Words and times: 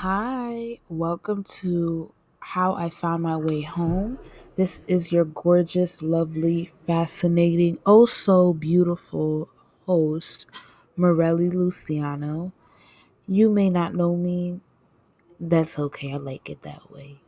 Hi, 0.00 0.78
welcome 0.88 1.44
to 1.60 2.10
How 2.38 2.72
I 2.72 2.88
Found 2.88 3.22
My 3.22 3.36
Way 3.36 3.60
Home. 3.60 4.18
This 4.56 4.80
is 4.88 5.12
your 5.12 5.26
gorgeous, 5.26 6.00
lovely, 6.00 6.72
fascinating, 6.86 7.78
oh 7.84 8.06
so 8.06 8.54
beautiful 8.54 9.50
host, 9.84 10.46
Morelli 10.96 11.50
Luciano. 11.50 12.50
You 13.28 13.50
may 13.50 13.68
not 13.68 13.94
know 13.94 14.16
me, 14.16 14.60
that's 15.38 15.78
okay, 15.78 16.14
I 16.14 16.16
like 16.16 16.48
it 16.48 16.62
that 16.62 16.90
way. 16.90 17.20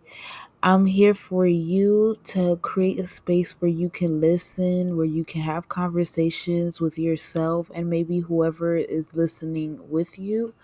I'm 0.62 0.86
here 0.86 1.12
for 1.12 1.46
you 1.46 2.16
to 2.28 2.56
create 2.56 2.98
a 2.98 3.06
space 3.06 3.52
where 3.60 3.70
you 3.70 3.90
can 3.90 4.18
listen, 4.18 4.96
where 4.96 5.04
you 5.04 5.26
can 5.26 5.42
have 5.42 5.68
conversations 5.68 6.80
with 6.80 6.96
yourself 6.96 7.70
and 7.74 7.90
maybe 7.90 8.20
whoever 8.20 8.76
is 8.78 9.14
listening 9.14 9.78
with 9.90 10.18
you 10.18 10.54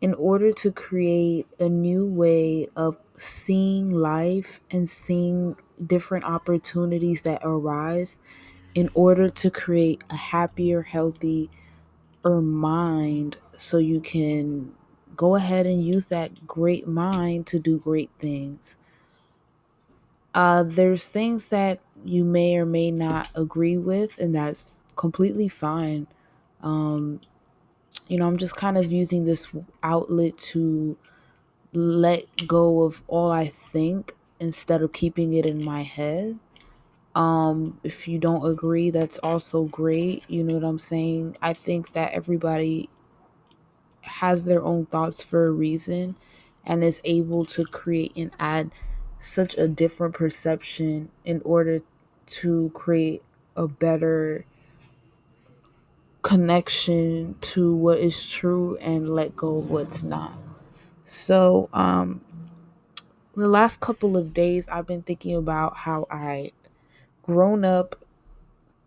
in 0.00 0.14
order 0.14 0.52
to 0.52 0.70
create 0.70 1.46
a 1.58 1.68
new 1.68 2.06
way 2.06 2.68
of 2.76 2.96
seeing 3.16 3.90
life 3.90 4.60
and 4.70 4.88
seeing 4.88 5.56
different 5.84 6.24
opportunities 6.24 7.22
that 7.22 7.40
arise 7.42 8.18
in 8.74 8.88
order 8.94 9.28
to 9.28 9.50
create 9.50 10.02
a 10.10 10.16
happier, 10.16 10.82
healthier 10.82 11.48
mind 12.24 13.38
so 13.56 13.78
you 13.78 14.00
can 14.00 14.74
go 15.16 15.34
ahead 15.34 15.66
and 15.66 15.84
use 15.84 16.06
that 16.06 16.46
great 16.46 16.86
mind 16.86 17.46
to 17.46 17.58
do 17.58 17.78
great 17.78 18.10
things. 18.18 18.76
Uh, 20.34 20.62
there's 20.62 21.06
things 21.06 21.46
that 21.46 21.80
you 22.04 22.22
may 22.24 22.56
or 22.56 22.66
may 22.66 22.90
not 22.90 23.30
agree 23.34 23.76
with, 23.76 24.18
and 24.18 24.34
that's 24.34 24.84
completely 24.94 25.48
fine. 25.48 26.06
Um, 26.62 27.20
you 28.08 28.18
know, 28.18 28.26
I'm 28.26 28.38
just 28.38 28.56
kind 28.56 28.76
of 28.76 28.90
using 28.90 29.24
this 29.24 29.48
outlet 29.82 30.38
to 30.38 30.96
let 31.72 32.24
go 32.46 32.82
of 32.82 33.02
all 33.06 33.30
I 33.30 33.46
think 33.46 34.14
instead 34.40 34.82
of 34.82 34.92
keeping 34.92 35.34
it 35.34 35.46
in 35.46 35.64
my 35.64 35.82
head. 35.82 36.38
Um, 37.14 37.80
if 37.82 38.08
you 38.08 38.18
don't 38.18 38.46
agree, 38.46 38.90
that's 38.90 39.18
also 39.18 39.64
great. 39.64 40.24
You 40.28 40.44
know 40.44 40.54
what 40.54 40.64
I'm 40.64 40.78
saying? 40.78 41.36
I 41.42 41.52
think 41.52 41.92
that 41.92 42.12
everybody 42.12 42.88
has 44.02 44.44
their 44.44 44.62
own 44.62 44.86
thoughts 44.86 45.22
for 45.22 45.46
a 45.46 45.50
reason 45.50 46.16
and 46.64 46.82
is 46.82 47.00
able 47.04 47.44
to 47.44 47.64
create 47.64 48.12
and 48.16 48.30
add 48.38 48.70
such 49.18 49.56
a 49.58 49.68
different 49.68 50.14
perception 50.14 51.10
in 51.24 51.42
order 51.44 51.80
to 52.26 52.70
create 52.70 53.22
a 53.56 53.66
better 53.66 54.44
connection 56.28 57.34
to 57.40 57.74
what 57.74 57.98
is 57.98 58.22
true 58.22 58.76
and 58.82 59.08
let 59.08 59.34
go 59.34 59.56
of 59.56 59.70
what's 59.70 60.02
not. 60.02 60.34
So, 61.06 61.70
um, 61.72 62.20
the 63.34 63.48
last 63.48 63.80
couple 63.80 64.14
of 64.14 64.34
days, 64.34 64.68
I've 64.68 64.86
been 64.86 65.00
thinking 65.00 65.34
about 65.34 65.74
how 65.74 66.06
I 66.10 66.52
grown 67.22 67.64
up 67.64 67.96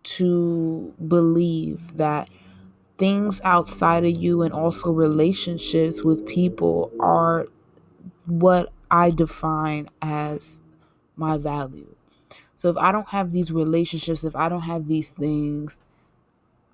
to 0.03 0.93
believe 1.07 1.97
that 1.97 2.29
things 2.99 3.41
outside 3.43 4.05
of 4.05 4.11
you 4.11 4.43
and 4.43 4.53
also 4.53 4.91
relationships 4.91 6.03
with 6.03 6.27
people 6.27 6.91
are 6.99 7.47
what 8.27 8.71
I 8.91 9.09
define 9.09 9.89
as 9.99 10.61
my 11.15 11.37
value. 11.37 11.95
So 12.55 12.69
if 12.69 12.77
I 12.77 12.91
don't 12.91 13.09
have 13.09 13.31
these 13.31 13.51
relationships, 13.51 14.23
if 14.23 14.35
I 14.35 14.47
don't 14.47 14.61
have 14.61 14.87
these 14.87 15.09
things, 15.09 15.79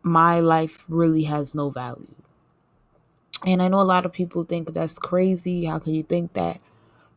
my 0.08 0.40
life 0.40 0.86
really 0.90 1.24
has 1.24 1.56
no 1.56 1.70
value. 1.70 2.16
And 3.46 3.62
I 3.62 3.68
know 3.68 3.82
a 3.82 3.84
lot 3.84 4.06
of 4.06 4.12
people 4.14 4.44
think 4.44 4.74
that's 4.74 4.98
crazy. 4.98 5.66
How 5.66 5.80
can 5.80 5.94
you 5.94 6.04
think 6.04 6.34
that? 6.34 6.60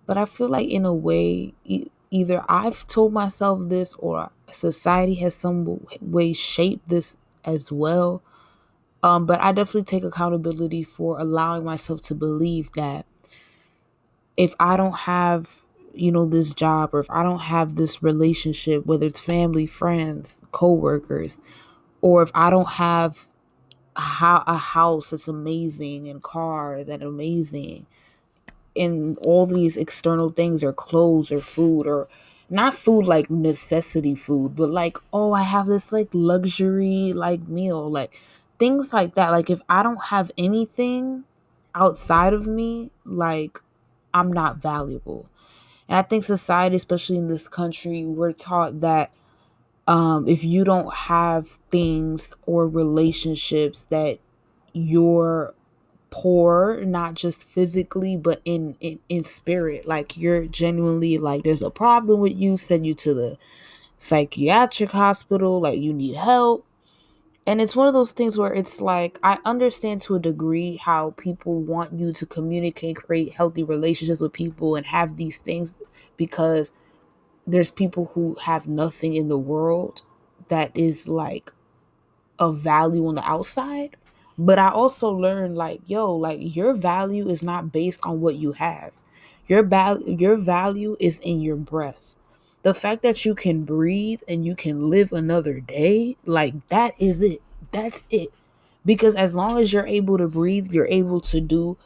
But 0.06 0.18
I 0.18 0.24
feel 0.26 0.48
like, 0.48 0.68
in 0.68 0.84
a 0.84 0.94
way, 0.94 1.54
e- 1.64 1.88
either 2.10 2.44
I've 2.48 2.86
told 2.86 3.12
myself 3.12 3.60
this 3.68 3.94
or 3.98 4.30
society 4.52 5.16
has 5.16 5.34
some 5.34 5.80
way 6.00 6.32
shaped 6.32 6.88
this 6.88 7.16
as 7.44 7.72
well. 7.72 8.22
Um, 9.02 9.26
but 9.26 9.40
I 9.40 9.52
definitely 9.52 9.84
take 9.84 10.04
accountability 10.04 10.84
for 10.84 11.18
allowing 11.18 11.64
myself 11.64 12.00
to 12.02 12.14
believe 12.14 12.72
that 12.74 13.06
if 14.36 14.54
I 14.58 14.76
don't 14.76 14.96
have, 14.96 15.62
you 15.94 16.12
know, 16.12 16.26
this 16.26 16.54
job 16.54 16.90
or 16.94 17.00
if 17.00 17.10
I 17.10 17.22
don't 17.22 17.40
have 17.40 17.76
this 17.76 18.02
relationship, 18.02 18.86
whether 18.86 19.06
it's 19.06 19.20
family, 19.20 19.66
friends, 19.66 20.40
co-workers, 20.52 21.38
or 22.02 22.22
if 22.22 22.30
I 22.34 22.50
don't 22.50 22.68
have 22.68 23.28
a, 23.96 24.56
house 24.56 25.10
that's 25.10 25.28
amazing 25.28 26.08
and 26.08 26.22
car 26.22 26.84
that 26.84 27.02
amazing 27.02 27.86
and 28.76 29.18
all 29.26 29.46
these 29.46 29.76
external 29.76 30.30
things 30.30 30.62
or 30.62 30.72
clothes 30.72 31.32
or 31.32 31.40
food 31.40 31.86
or 31.86 32.08
not 32.48 32.74
food 32.74 33.06
like 33.06 33.28
necessity 33.30 34.14
food 34.14 34.54
but 34.54 34.70
like 34.70 34.96
oh 35.12 35.32
i 35.32 35.42
have 35.42 35.66
this 35.66 35.92
like 35.92 36.08
luxury 36.12 37.12
like 37.12 37.46
meal 37.48 37.90
like 37.90 38.12
things 38.58 38.92
like 38.92 39.14
that. 39.14 39.30
Like 39.30 39.50
if 39.50 39.60
i 39.68 39.82
don't 39.82 40.04
have 40.04 40.30
anything 40.38 41.24
outside 41.74 42.32
of 42.32 42.46
me 42.46 42.90
like 43.04 43.60
i'm 44.12 44.32
not 44.32 44.58
valuable. 44.58 45.26
And 45.88 45.98
i 45.98 46.02
think 46.02 46.24
society 46.24 46.76
especially 46.76 47.16
in 47.16 47.28
this 47.28 47.48
country 47.48 48.04
we're 48.04 48.32
taught 48.32 48.80
that 48.80 49.10
um, 49.90 50.28
if 50.28 50.44
you 50.44 50.64
don't 50.64 50.94
have 50.94 51.48
things 51.72 52.34
or 52.46 52.68
relationships 52.68 53.82
that 53.90 54.20
you're 54.72 55.54
poor 56.10 56.82
not 56.84 57.14
just 57.14 57.48
physically 57.48 58.16
but 58.16 58.40
in, 58.44 58.76
in 58.80 58.98
in 59.08 59.24
spirit 59.24 59.86
like 59.86 60.16
you're 60.16 60.46
genuinely 60.46 61.18
like 61.18 61.44
there's 61.44 61.62
a 61.62 61.70
problem 61.70 62.20
with 62.20 62.34
you 62.36 62.56
send 62.56 62.86
you 62.86 62.94
to 62.94 63.14
the 63.14 63.38
psychiatric 63.98 64.92
hospital 64.92 65.60
like 65.60 65.80
you 65.80 65.92
need 65.92 66.16
help. 66.16 66.66
And 67.46 67.60
it's 67.60 67.76
one 67.76 67.88
of 67.88 67.94
those 67.94 68.12
things 68.12 68.38
where 68.38 68.54
it's 68.54 68.80
like 68.80 69.18
i 69.24 69.38
understand 69.44 70.02
to 70.02 70.16
a 70.16 70.20
degree 70.20 70.76
how 70.76 71.12
people 71.18 71.60
want 71.60 71.92
you 71.92 72.12
to 72.12 72.26
communicate 72.26 72.96
create 72.96 73.32
healthy 73.34 73.64
relationships 73.64 74.20
with 74.20 74.32
people 74.32 74.76
and 74.76 74.86
have 74.86 75.16
these 75.16 75.38
things 75.38 75.74
because 76.16 76.72
there's 77.46 77.70
people 77.70 78.10
who 78.14 78.36
have 78.42 78.66
nothing 78.66 79.14
in 79.14 79.28
the 79.28 79.38
world 79.38 80.02
that 80.48 80.70
is 80.74 81.08
like 81.08 81.52
of 82.38 82.58
value 82.58 83.06
on 83.06 83.16
the 83.16 83.28
outside. 83.28 83.96
But 84.38 84.58
I 84.58 84.70
also 84.70 85.10
learned 85.10 85.56
like, 85.56 85.80
yo, 85.86 86.14
like 86.14 86.38
your 86.40 86.72
value 86.72 87.28
is 87.28 87.42
not 87.42 87.72
based 87.72 88.00
on 88.04 88.20
what 88.20 88.36
you 88.36 88.52
have. 88.52 88.92
Your 89.46 89.62
val- 89.62 90.02
your 90.02 90.36
value 90.36 90.96
is 91.00 91.18
in 91.18 91.40
your 91.40 91.56
breath. 91.56 92.16
The 92.62 92.74
fact 92.74 93.02
that 93.02 93.24
you 93.24 93.34
can 93.34 93.64
breathe 93.64 94.20
and 94.28 94.44
you 94.44 94.54
can 94.54 94.90
live 94.90 95.12
another 95.12 95.60
day, 95.60 96.16
like 96.24 96.68
that 96.68 96.94
is 96.98 97.22
it. 97.22 97.42
That's 97.72 98.04
it. 98.10 98.32
Because 98.84 99.14
as 99.14 99.34
long 99.34 99.58
as 99.58 99.72
you're 99.72 99.86
able 99.86 100.18
to 100.18 100.28
breathe, 100.28 100.72
you're 100.72 100.86
able 100.86 101.20
to 101.22 101.40
do 101.40 101.76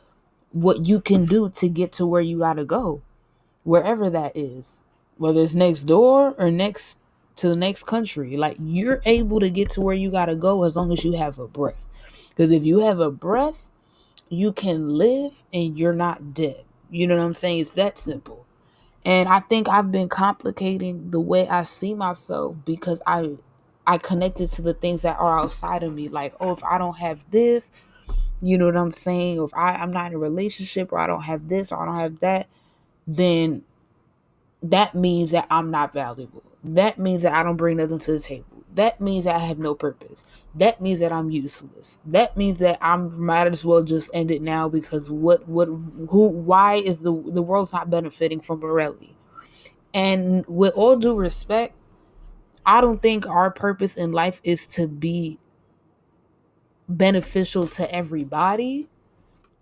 what 0.52 0.86
you 0.86 1.00
can 1.00 1.24
do 1.24 1.48
to 1.50 1.68
get 1.68 1.92
to 1.92 2.06
where 2.06 2.22
you 2.22 2.38
got 2.38 2.54
to 2.54 2.64
go, 2.64 3.02
wherever 3.64 4.08
that 4.10 4.36
is 4.36 4.84
whether 5.18 5.40
it's 5.40 5.54
next 5.54 5.84
door 5.84 6.34
or 6.38 6.50
next 6.50 6.98
to 7.36 7.48
the 7.48 7.56
next 7.56 7.84
country. 7.84 8.36
Like 8.36 8.56
you're 8.60 9.02
able 9.04 9.40
to 9.40 9.50
get 9.50 9.70
to 9.70 9.80
where 9.80 9.94
you 9.94 10.10
got 10.10 10.26
to 10.26 10.34
go 10.34 10.64
as 10.64 10.76
long 10.76 10.92
as 10.92 11.04
you 11.04 11.12
have 11.12 11.38
a 11.38 11.48
breath. 11.48 11.84
Because 12.28 12.50
if 12.50 12.64
you 12.64 12.80
have 12.80 13.00
a 13.00 13.10
breath, 13.10 13.68
you 14.28 14.52
can 14.52 14.98
live 14.98 15.42
and 15.52 15.78
you're 15.78 15.92
not 15.92 16.34
dead. 16.34 16.64
You 16.90 17.06
know 17.06 17.16
what 17.16 17.24
I'm 17.24 17.34
saying? 17.34 17.60
It's 17.60 17.70
that 17.70 17.98
simple. 17.98 18.46
And 19.04 19.28
I 19.28 19.40
think 19.40 19.68
I've 19.68 19.92
been 19.92 20.08
complicating 20.08 21.10
the 21.10 21.20
way 21.20 21.46
I 21.48 21.64
see 21.64 21.94
myself 21.94 22.56
because 22.64 23.02
I 23.06 23.36
I 23.86 23.98
connected 23.98 24.50
to 24.52 24.62
the 24.62 24.72
things 24.72 25.02
that 25.02 25.18
are 25.18 25.38
outside 25.38 25.82
of 25.82 25.92
me. 25.92 26.08
Like, 26.08 26.34
oh, 26.40 26.52
if 26.52 26.64
I 26.64 26.78
don't 26.78 26.98
have 26.98 27.22
this, 27.30 27.70
you 28.40 28.56
know 28.56 28.66
what 28.66 28.76
I'm 28.76 28.92
saying? 28.92 29.38
Or 29.38 29.44
if 29.44 29.54
I, 29.54 29.74
I'm 29.74 29.92
not 29.92 30.06
in 30.06 30.14
a 30.14 30.18
relationship 30.18 30.90
or 30.90 30.98
I 30.98 31.06
don't 31.06 31.22
have 31.22 31.48
this 31.48 31.70
or 31.70 31.82
I 31.82 31.84
don't 31.84 32.00
have 32.00 32.20
that, 32.20 32.46
then 33.06 33.62
that 34.64 34.94
means 34.94 35.30
that 35.32 35.46
I'm 35.50 35.70
not 35.70 35.92
valuable. 35.92 36.42
That 36.64 36.98
means 36.98 37.22
that 37.22 37.34
I 37.34 37.42
don't 37.42 37.58
bring 37.58 37.76
nothing 37.76 37.98
to 37.98 38.12
the 38.12 38.18
table. 38.18 38.64
That 38.74 38.98
means 38.98 39.24
that 39.24 39.36
I 39.36 39.40
have 39.40 39.58
no 39.58 39.74
purpose. 39.74 40.24
That 40.54 40.80
means 40.80 41.00
that 41.00 41.12
I'm 41.12 41.30
useless. 41.30 41.98
That 42.06 42.34
means 42.36 42.58
that 42.58 42.78
I 42.80 42.96
might 42.96 43.46
as 43.46 43.64
well 43.64 43.82
just 43.82 44.10
end 44.14 44.30
it 44.30 44.40
now 44.40 44.70
because 44.70 45.10
what 45.10 45.46
what 45.46 45.66
who 45.66 46.28
why 46.28 46.76
is 46.76 46.98
the 46.98 47.12
the 47.12 47.42
world's 47.42 47.74
not 47.74 47.90
benefiting 47.90 48.40
from 48.40 48.60
Morelli? 48.60 49.14
And 49.92 50.46
with 50.46 50.72
all 50.74 50.96
due 50.96 51.14
respect, 51.14 51.74
I 52.64 52.80
don't 52.80 53.02
think 53.02 53.26
our 53.26 53.50
purpose 53.50 53.94
in 53.94 54.12
life 54.12 54.40
is 54.42 54.66
to 54.68 54.88
be 54.88 55.38
beneficial 56.88 57.68
to 57.68 57.94
everybody. 57.94 58.88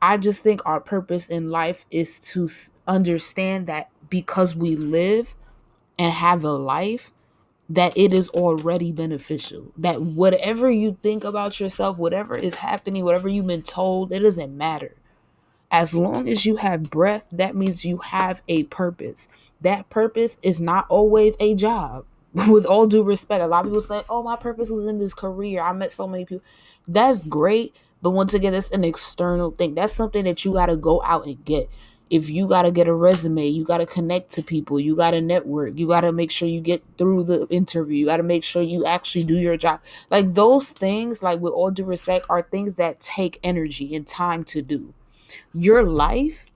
I 0.01 0.17
just 0.17 0.43
think 0.43 0.63
our 0.65 0.81
purpose 0.81 1.27
in 1.27 1.51
life 1.51 1.87
is 1.91 2.19
to 2.21 2.49
understand 2.87 3.67
that 3.67 3.92
because 4.13 4.55
we 4.55 4.77
live 4.77 5.35
and 5.99 6.13
have 6.13 6.45
a 6.45 6.53
life, 6.53 7.13
that 7.67 7.97
it 7.97 8.13
is 8.13 8.29
already 8.29 8.93
beneficial. 8.93 9.73
That 9.79 10.03
whatever 10.03 10.71
you 10.71 10.99
think 11.03 11.25
about 11.25 11.59
yourself, 11.59 11.97
whatever 11.97 12.37
is 12.37 12.57
happening, 12.57 13.05
whatever 13.05 13.27
you've 13.27 13.47
been 13.47 13.63
told, 13.63 14.13
it 14.13 14.21
doesn't 14.21 14.55
matter. 14.55 14.97
As 15.71 15.95
long 15.95 16.29
as 16.29 16.45
you 16.45 16.57
have 16.57 16.91
breath, 16.91 17.29
that 17.33 17.57
means 17.57 17.87
you 17.87 17.97
have 17.99 18.43
a 18.49 18.65
purpose. 18.65 19.29
That 19.63 19.89
purpose 19.89 20.37
is 20.43 20.61
not 20.61 20.85
always 20.91 21.35
a 21.41 21.55
job. 21.55 22.05
With 22.35 22.67
all 22.67 22.87
due 22.87 23.03
respect, 23.03 23.43
a 23.43 23.47
lot 23.47 23.65
of 23.65 23.73
people 23.73 23.81
say, 23.81 24.03
Oh, 24.11 24.23
my 24.23 24.37
purpose 24.37 24.69
was 24.69 24.85
in 24.85 24.99
this 24.99 25.15
career. 25.15 25.63
I 25.63 25.73
met 25.73 25.91
so 25.91 26.07
many 26.07 26.27
people. 26.27 26.45
That's 26.87 27.25
great. 27.25 27.75
But 28.03 28.11
once 28.11 28.35
again, 28.35 28.53
that's 28.53 28.71
an 28.73 28.85
external 28.85 29.53
thing. 29.53 29.75
That's 29.75 29.95
something 29.95 30.25
that 30.25 30.45
you 30.45 30.53
got 30.53 30.67
to 30.67 30.77
go 30.77 31.03
out 31.03 31.25
and 31.25 31.43
get. 31.47 31.71
If 32.13 32.29
you 32.29 32.47
got 32.47 32.63
to 32.63 32.71
get 32.71 32.89
a 32.89 32.93
resume, 32.93 33.49
you 33.49 33.65
got 33.65 33.79
to 33.79 33.87
connect 33.87 34.31
to 34.33 34.43
people, 34.43 34.79
you 34.79 34.95
got 34.95 35.13
to 35.13 35.21
network, 35.21 35.79
you 35.79 35.87
got 35.87 36.03
to 36.03 36.13
make 36.13 36.31
sure 36.31 36.47
you 36.47 36.61
get 36.61 36.83
through 36.99 37.25
the 37.25 37.47
interview, 37.49 37.97
you 37.97 38.07
got 38.07 38.19
to 38.19 38.23
make 38.23 38.45
sure 38.45 38.63
you 38.63 38.85
actually 38.85 39.25
do 39.25 39.39
your 39.39 39.57
job. 39.57 39.81
Like 40.11 40.35
those 40.35 40.71
things, 40.71 41.23
like 41.23 41.41
with 41.41 41.55
all 41.55 41.71
due 41.71 41.85
respect, 41.85 42.27
are 42.29 42.43
things 42.43 42.75
that 42.77 43.01
take 43.01 43.41
energy 43.43 43.97
and 43.97 44.07
time 44.07 44.45
to 44.45 44.61
do. 44.61 44.93
Your 45.55 45.85
life 45.85 46.51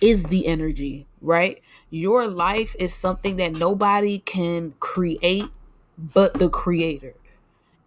is 0.00 0.24
the 0.24 0.46
energy, 0.46 1.06
right? 1.20 1.60
Your 1.90 2.28
life 2.28 2.76
is 2.78 2.94
something 2.94 3.36
that 3.36 3.52
nobody 3.54 4.20
can 4.20 4.74
create 4.78 5.50
but 5.98 6.34
the 6.34 6.48
creator 6.48 7.14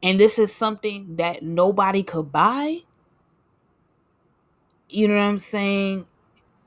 and 0.02 0.20
this 0.20 0.40
is 0.40 0.54
something 0.54 1.16
that 1.18 1.44
nobody 1.44 2.04
could 2.04 2.32
buy 2.32 2.80
you 4.90 5.08
know 5.08 5.16
what 5.16 5.22
i'm 5.22 5.40
saying 5.40 6.06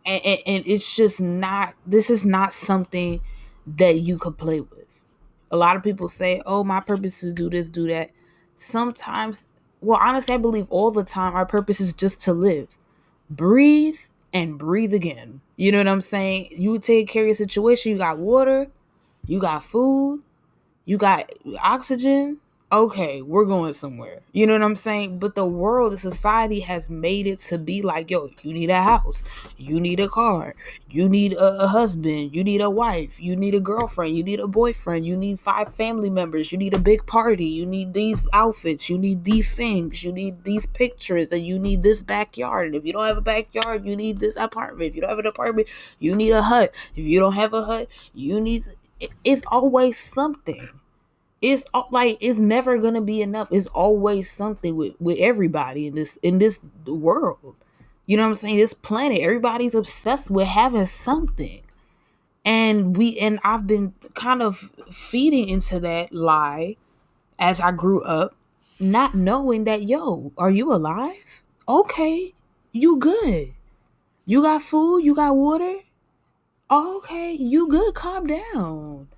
and, 0.04 0.25
and, 0.25 0.38
and, 0.46 0.64
it's 0.66 0.96
just 0.96 1.20
not 1.20 1.75
this 1.87 2.10
is 2.10 2.26
not 2.26 2.52
something 2.52 3.20
that 3.66 4.00
you 4.00 4.19
could 4.19 4.37
play 4.37 4.60
with. 4.60 4.87
A 5.50 5.56
lot 5.56 5.76
of 5.76 5.82
people 5.82 6.08
say 6.08 6.43
oh 6.46 6.64
my 6.64 6.81
purpose 6.81 7.22
is 7.22 7.34
do 7.34 7.50
this 7.50 7.69
do 7.69 7.88
that. 7.88 8.10
Sometimes 8.56 9.49
well 9.81 9.99
honestly 10.00 10.34
i 10.34 10.38
believe 10.38 10.66
all 10.70 10.90
the 10.90 11.04
time 11.04 11.34
our 11.34 11.46
purpose 11.46 11.81
is 11.81 11.93
just 11.93 12.20
to 12.22 12.32
live. 12.32 12.69
Breathe 13.31 13.99
and 14.32 14.58
breathe 14.58 14.94
again. 14.94 15.40
You 15.56 15.72
know 15.72 15.78
what 15.78 15.88
i'm 15.88 16.00
saying? 16.00 16.48
You 16.52 16.78
take 16.78 17.08
care 17.08 17.22
of 17.22 17.28
your 17.28 17.34
situation. 17.34 17.93
You 17.93 17.98
got 17.98 18.19
water. 18.19 18.69
You 19.26 19.40
got 19.40 19.62
food. 19.62 20.22
You 20.84 20.98
got 20.98 21.31
oxygen 21.62 22.38
okay, 22.72 23.20
we're 23.20 23.44
going 23.44 23.74
somewhere. 23.74 24.22
You 24.32 24.46
know 24.46 24.54
what 24.54 24.62
I'm 24.62 24.76
saying? 24.76 25.19
But 25.19 25.34
the 25.34 25.44
world, 25.44 25.92
the 25.92 25.98
society 25.98 26.60
has 26.60 26.88
made 26.88 27.26
it 27.26 27.38
to 27.40 27.58
be 27.58 27.82
like, 27.82 28.10
yo, 28.10 28.30
you 28.42 28.54
need 28.54 28.70
a 28.70 28.82
house, 28.82 29.22
you 29.58 29.78
need 29.78 30.00
a 30.00 30.08
car, 30.08 30.54
you 30.88 31.06
need 31.08 31.34
a, 31.34 31.69
husband, 31.69 32.34
you 32.34 32.42
need 32.42 32.62
a 32.62 32.70
wife, 32.70 33.20
you 33.20 33.36
need 33.36 33.54
a 33.54 33.60
girlfriend, 33.60 34.16
you 34.16 34.24
need 34.24 34.40
a 34.40 34.48
boyfriend, 34.48 35.04
you 35.04 35.16
need 35.16 35.38
five 35.38 35.74
family 35.74 36.08
members, 36.08 36.50
you 36.50 36.58
need 36.58 36.74
a 36.74 36.78
big 36.78 37.06
party, 37.06 37.44
you 37.44 37.66
need 37.66 37.92
these 37.92 38.28
outfits, 38.32 38.88
you 38.88 38.96
need 38.96 39.24
these 39.24 39.50
things, 39.50 40.02
you 40.02 40.12
need 40.12 40.42
these 40.44 40.64
pictures, 40.64 41.30
and 41.30 41.46
you 41.46 41.58
need 41.58 41.82
this 41.82 42.02
backyard. 42.02 42.69
And 42.69 42.74
if 42.74 42.86
you 42.86 42.92
don't 42.92 43.06
have 43.06 43.19
a 43.19 43.22
backyard, 43.22 43.84
you 43.84 43.96
need 43.96 44.19
this 44.19 44.36
apartment. 44.36 44.90
If 44.90 44.94
you 44.94 45.02
don't 45.02 45.10
have 45.10 45.19
an 45.19 45.26
apartment, 45.26 45.69
you 45.98 46.16
need 46.16 46.30
a 46.30 46.42
hut. 46.42 46.74
If 46.96 47.04
you 47.04 47.20
don't 47.20 47.34
have 47.34 47.52
a 47.52 47.64
hut, 47.64 47.88
you 48.14 48.40
need. 48.40 48.64
It's 49.24 49.42
always 49.48 49.98
something 49.98 50.69
it's 51.43 51.65
like 51.91 52.19
it's 52.21 52.39
never 52.39 52.79
gonna 52.79 53.00
be 53.00 53.21
enough. 53.21 53.49
It's 53.50 53.67
always 53.69 54.31
something 54.31 54.77
with 54.77 54.94
with 55.00 55.19
everybody 55.19 55.89
in 55.89 55.97
this 55.97 56.17
in 56.19 56.39
this 56.39 56.61
world. 56.87 57.56
You 58.06 58.17
know 58.17 58.23
what 58.23 58.31
I'm 58.31 58.35
saying? 58.37 58.56
This 58.56 58.75
planet, 58.75 59.21
everybody's 59.21 59.75
obsessed 59.75 60.31
with 60.31 60.47
having 60.47 60.87
something. 60.87 61.62
And 62.44 62.97
we 62.97 63.19
and 63.19 63.41
I've 63.44 63.67
been 63.67 63.94
kind 64.15 64.41
of 64.41 64.71
feeding 64.91 65.49
into 65.49 65.81
that 65.81 66.12
lie 66.12 66.77
as 67.39 67.61
I 67.61 67.73
grew 67.73 68.03
up, 68.03 68.37
not 68.79 69.15
knowing 69.15 69.65
that 69.65 69.89
yo, 69.89 70.33
are 70.39 70.50
you 70.50 70.73
alive? 70.73 71.43
Okay, 71.69 72.35
you 72.71 72.99
good. 72.99 73.55
You 74.27 74.43
got 74.43 74.62
food, 74.62 75.00
you 75.00 75.15
got 75.15 75.35
water. 75.35 75.79
Okay, 76.71 77.33
you 77.33 77.69
good. 77.69 77.94
Calm 77.94 78.27
down. 78.29 79.09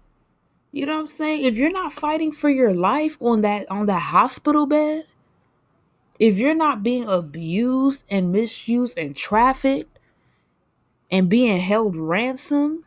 You 0.75 0.87
know 0.87 0.95
what 0.95 1.01
I'm 1.03 1.07
saying? 1.07 1.45
If 1.45 1.57
you're 1.57 1.71
not 1.71 1.93
fighting 1.93 2.33
for 2.33 2.51
your 2.51 2.75
life 2.75 3.17
on 3.21 3.43
that 3.43 3.71
on 3.71 3.87
that 3.87 4.03
hospital 4.03 4.67
bed, 4.67 5.07
if 6.19 6.37
you're 6.37 6.53
not 6.53 6.83
being 6.83 7.07
abused 7.07 8.03
and 8.11 8.33
misused 8.33 8.99
and 8.99 9.15
trafficked 9.15 10.01
and 11.13 11.29
being 11.29 11.61
held 11.61 11.95
ransom, 11.95 12.85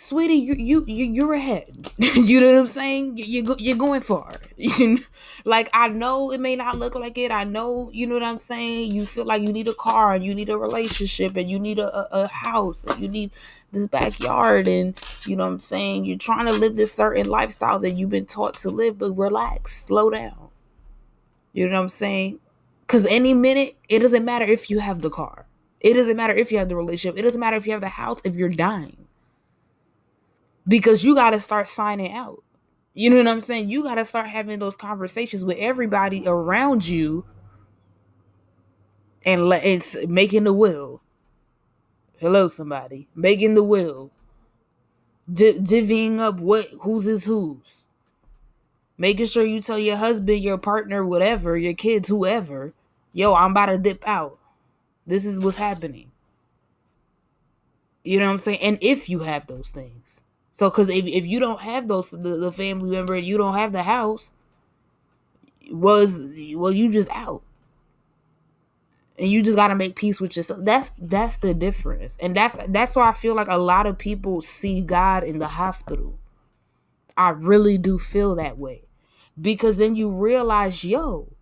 sweetie, 0.00 0.34
you 0.34 0.54
you, 0.54 0.84
you 0.86 1.04
you're 1.04 1.34
ahead. 1.34 1.90
you 1.98 2.40
know 2.40 2.52
what 2.52 2.60
I'm 2.60 2.66
saying? 2.66 3.16
You 3.16 3.24
you 3.24 3.56
you're 3.58 3.76
going 3.76 4.00
far. 4.00 4.32
like 5.44 5.70
I 5.72 5.88
know 5.88 6.30
it 6.32 6.40
may 6.40 6.56
not 6.56 6.78
look 6.78 6.94
like 6.94 7.18
it. 7.18 7.30
I 7.30 7.44
know 7.44 7.90
you 7.92 8.06
know 8.06 8.14
what 8.14 8.22
I'm 8.22 8.38
saying. 8.38 8.92
You 8.92 9.06
feel 9.06 9.24
like 9.24 9.42
you 9.42 9.52
need 9.52 9.68
a 9.68 9.74
car 9.74 10.14
and 10.14 10.24
you 10.24 10.34
need 10.34 10.48
a 10.48 10.58
relationship 10.58 11.36
and 11.36 11.50
you 11.50 11.58
need 11.58 11.78
a, 11.78 12.08
a 12.12 12.28
house 12.28 12.84
and 12.84 13.00
you 13.00 13.08
need 13.08 13.30
this 13.72 13.86
backyard 13.86 14.66
and 14.66 15.00
you 15.26 15.36
know 15.36 15.44
what 15.44 15.52
I'm 15.52 15.60
saying. 15.60 16.04
You're 16.04 16.18
trying 16.18 16.46
to 16.46 16.52
live 16.52 16.76
this 16.76 16.92
certain 16.92 17.28
lifestyle 17.28 17.78
that 17.80 17.92
you've 17.92 18.10
been 18.10 18.26
taught 18.26 18.54
to 18.58 18.70
live, 18.70 18.98
but 18.98 19.12
relax, 19.12 19.84
slow 19.84 20.10
down. 20.10 20.48
You 21.52 21.68
know 21.68 21.76
what 21.76 21.82
I'm 21.82 21.88
saying? 21.88 22.40
Because 22.82 23.04
any 23.06 23.34
minute, 23.34 23.76
it 23.88 24.00
doesn't 24.00 24.24
matter 24.24 24.44
if 24.44 24.70
you 24.70 24.80
have 24.80 25.02
the 25.02 25.10
car. 25.10 25.46
It 25.80 25.94
doesn't 25.94 26.16
matter 26.16 26.34
if 26.34 26.52
you 26.52 26.58
have 26.58 26.68
the 26.68 26.76
relationship. 26.76 27.18
It 27.18 27.22
doesn't 27.22 27.40
matter 27.40 27.56
if 27.56 27.66
you 27.66 27.72
have 27.72 27.80
the 27.80 27.88
house. 27.88 28.20
If 28.24 28.34
you're 28.34 28.50
dying 28.50 29.06
because 30.70 31.02
you 31.02 31.16
got 31.16 31.30
to 31.30 31.40
start 31.40 31.66
signing 31.66 32.12
out. 32.12 32.44
You 32.94 33.10
know 33.10 33.16
what 33.16 33.26
I'm 33.26 33.40
saying? 33.40 33.68
You 33.68 33.82
got 33.82 33.96
to 33.96 34.04
start 34.04 34.28
having 34.28 34.60
those 34.60 34.76
conversations 34.76 35.44
with 35.44 35.58
everybody 35.58 36.22
around 36.26 36.86
you 36.86 37.24
and 39.26 39.48
let 39.48 39.64
it's 39.64 39.96
making 40.06 40.44
the 40.44 40.52
will. 40.52 41.02
Hello, 42.18 42.46
somebody 42.46 43.08
making 43.16 43.54
the 43.54 43.64
will, 43.64 44.12
D- 45.32 45.58
divvying 45.58 46.20
up 46.20 46.38
what 46.38 46.66
whose 46.82 47.06
is 47.08 47.24
whose, 47.24 47.86
making 48.96 49.26
sure 49.26 49.44
you 49.44 49.60
tell 49.60 49.78
your 49.78 49.96
husband, 49.96 50.40
your 50.40 50.58
partner, 50.58 51.04
whatever, 51.04 51.56
your 51.56 51.74
kids, 51.74 52.08
whoever, 52.08 52.74
yo, 53.12 53.34
I'm 53.34 53.50
about 53.52 53.66
to 53.66 53.78
dip 53.78 54.06
out. 54.06 54.38
This 55.04 55.24
is 55.24 55.40
what's 55.40 55.56
happening. 55.56 56.12
You 58.04 58.20
know 58.20 58.26
what 58.26 58.32
I'm 58.32 58.38
saying? 58.38 58.60
And 58.60 58.78
if 58.80 59.08
you 59.08 59.20
have 59.20 59.46
those 59.48 59.70
things. 59.70 60.20
So, 60.60 60.68
because 60.68 60.90
if, 60.90 61.06
if 61.06 61.24
you 61.24 61.40
don't 61.40 61.62
have 61.62 61.88
those, 61.88 62.10
the, 62.10 62.36
the 62.36 62.52
family 62.52 62.90
member, 62.90 63.16
you 63.16 63.38
don't 63.38 63.54
have 63.54 63.72
the 63.72 63.82
house, 63.82 64.34
was 65.70 66.20
well, 66.52 66.70
you 66.70 66.92
just 66.92 67.08
out, 67.12 67.42
and 69.18 69.30
you 69.30 69.42
just 69.42 69.56
got 69.56 69.68
to 69.68 69.74
make 69.74 69.96
peace 69.96 70.20
with 70.20 70.36
yourself. 70.36 70.60
That's 70.62 70.92
that's 70.98 71.38
the 71.38 71.54
difference, 71.54 72.18
and 72.20 72.36
that's 72.36 72.58
that's 72.68 72.94
why 72.94 73.08
I 73.08 73.14
feel 73.14 73.34
like 73.34 73.48
a 73.48 73.56
lot 73.56 73.86
of 73.86 73.96
people 73.96 74.42
see 74.42 74.82
God 74.82 75.24
in 75.24 75.38
the 75.38 75.48
hospital. 75.48 76.18
I 77.16 77.30
really 77.30 77.78
do 77.78 77.98
feel 77.98 78.34
that 78.34 78.58
way, 78.58 78.82
because 79.40 79.78
then 79.78 79.96
you 79.96 80.10
realize, 80.10 80.84
yo, 80.84 81.32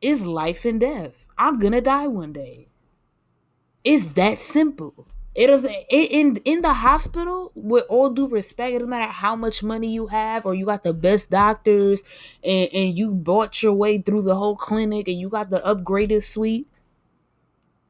it's 0.00 0.22
life 0.24 0.64
and 0.64 0.78
death. 0.78 1.26
I'm 1.36 1.58
gonna 1.58 1.80
die 1.80 2.06
one 2.06 2.32
day. 2.32 2.68
It's 3.82 4.06
that 4.06 4.38
simple. 4.38 5.08
It 5.38 5.46
doesn't 5.46 5.72
in 5.88 6.34
in 6.44 6.62
the 6.62 6.72
hospital. 6.72 7.52
With 7.54 7.84
all 7.88 8.10
due 8.10 8.26
respect, 8.26 8.70
it 8.70 8.78
doesn't 8.78 8.90
matter 8.90 9.12
how 9.12 9.36
much 9.36 9.62
money 9.62 9.88
you 9.88 10.08
have, 10.08 10.44
or 10.44 10.52
you 10.52 10.66
got 10.66 10.82
the 10.82 10.92
best 10.92 11.30
doctors, 11.30 12.02
and 12.42 12.68
and 12.74 12.98
you 12.98 13.14
bought 13.14 13.62
your 13.62 13.72
way 13.72 13.98
through 13.98 14.22
the 14.22 14.34
whole 14.34 14.56
clinic, 14.56 15.06
and 15.06 15.16
you 15.16 15.28
got 15.28 15.50
the 15.50 15.60
upgraded 15.60 16.24
suite. 16.24 16.66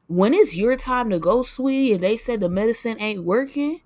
When 0.05 0.35
it's 0.35 0.55
your 0.55 0.75
time 0.75 1.09
to 1.09 1.17
go, 1.17 1.41
sweetie, 1.41 1.93
and 1.93 2.03
they 2.03 2.17
said 2.17 2.39
the 2.39 2.49
medicine 2.49 2.97
ain't 2.99 3.23
working, 3.23 3.81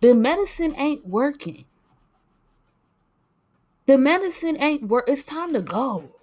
the 0.00 0.14
medicine 0.14 0.74
ain't 0.78 1.06
working. 1.06 1.66
The 3.84 3.98
medicine 3.98 4.56
ain't 4.58 4.88
work. 4.88 5.04
It's 5.06 5.22
time 5.22 5.52
to 5.52 5.60
go. 5.60 6.15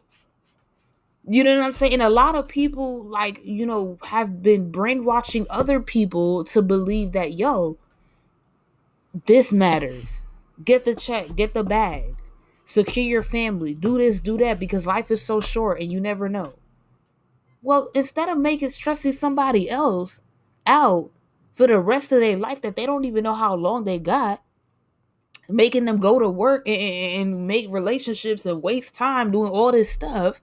You 1.25 1.43
know 1.43 1.57
what 1.57 1.65
I'm 1.65 1.71
saying? 1.71 2.01
A 2.01 2.09
lot 2.09 2.35
of 2.35 2.49
people, 2.49 3.03
like, 3.03 3.39
you 3.43 3.65
know, 3.65 3.97
have 4.03 4.43
been 4.43 4.71
brainwashing 4.71 5.47
other 5.49 5.79
people 5.79 6.43
to 6.45 6.61
believe 6.61 7.13
that, 7.13 7.33
yo, 7.33 7.77
this 9.25 9.53
matters. 9.53 10.25
Get 10.63 10.83
the 10.83 10.95
check, 10.95 11.35
get 11.35 11.53
the 11.53 11.63
bag, 11.63 12.15
secure 12.65 13.05
your 13.05 13.23
family, 13.23 13.73
do 13.73 13.97
this, 13.97 14.19
do 14.19 14.37
that, 14.39 14.59
because 14.59 14.85
life 14.85 15.09
is 15.11 15.21
so 15.21 15.39
short 15.39 15.79
and 15.79 15.91
you 15.91 16.01
never 16.01 16.27
know. 16.27 16.53
Well, 17.61 17.89
instead 17.95 18.27
of 18.27 18.37
making 18.37 18.71
stressing 18.71 19.13
somebody 19.13 19.69
else 19.69 20.21
out 20.67 21.09
for 21.53 21.67
the 21.67 21.79
rest 21.79 22.11
of 22.11 22.19
their 22.19 22.35
life 22.35 22.61
that 22.61 22.75
they 22.75 22.85
don't 22.85 23.05
even 23.05 23.23
know 23.23 23.33
how 23.33 23.55
long 23.55 23.85
they 23.85 23.97
got, 23.97 24.41
making 25.47 25.85
them 25.85 25.99
go 25.99 26.19
to 26.19 26.29
work 26.29 26.67
and, 26.67 26.81
and 26.81 27.47
make 27.47 27.67
relationships 27.69 28.45
and 28.45 28.61
waste 28.61 28.93
time 28.93 29.31
doing 29.31 29.51
all 29.51 29.71
this 29.71 29.89
stuff 29.89 30.41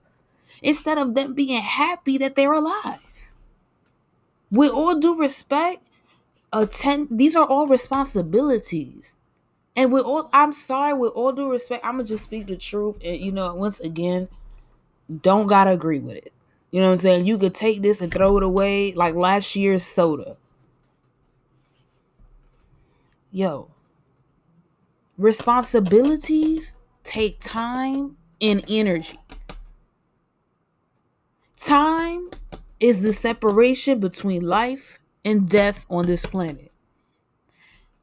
instead 0.61 0.97
of 0.97 1.15
them 1.15 1.33
being 1.33 1.61
happy 1.61 2.17
that 2.17 2.35
they're 2.35 2.53
alive. 2.53 2.99
With 4.51 4.71
all 4.71 4.99
due 4.99 5.19
respect, 5.19 5.83
attend 6.51 7.07
these 7.11 7.35
are 7.35 7.45
all 7.45 7.67
responsibilities. 7.67 9.17
And 9.75 9.91
with 9.91 10.03
all 10.03 10.29
I'm 10.33 10.53
sorry, 10.53 10.93
with 10.93 11.13
all 11.13 11.31
due 11.31 11.49
respect, 11.49 11.85
I'm 11.85 11.93
gonna 11.93 12.03
just 12.03 12.25
speak 12.25 12.47
the 12.47 12.57
truth. 12.57 12.97
And 13.03 13.17
you 13.17 13.31
know, 13.31 13.53
once 13.55 13.79
again, 13.79 14.27
don't 15.21 15.47
gotta 15.47 15.71
agree 15.71 15.99
with 15.99 16.17
it. 16.17 16.33
You 16.71 16.81
know 16.81 16.87
what 16.87 16.93
I'm 16.93 16.99
saying? 16.99 17.25
You 17.25 17.37
could 17.37 17.53
take 17.53 17.81
this 17.81 18.01
and 18.01 18.13
throw 18.13 18.37
it 18.37 18.43
away 18.43 18.93
like 18.93 19.15
last 19.15 19.55
year's 19.55 19.83
soda. 19.83 20.37
Yo, 23.31 23.69
responsibilities 25.17 26.77
take 27.03 27.39
time 27.39 28.17
and 28.41 28.63
energy. 28.69 29.19
Time 31.61 32.31
is 32.79 33.03
the 33.03 33.13
separation 33.13 33.99
between 33.99 34.41
life 34.41 34.97
and 35.23 35.47
death 35.47 35.85
on 35.91 36.07
this 36.07 36.25
planet. 36.25 36.71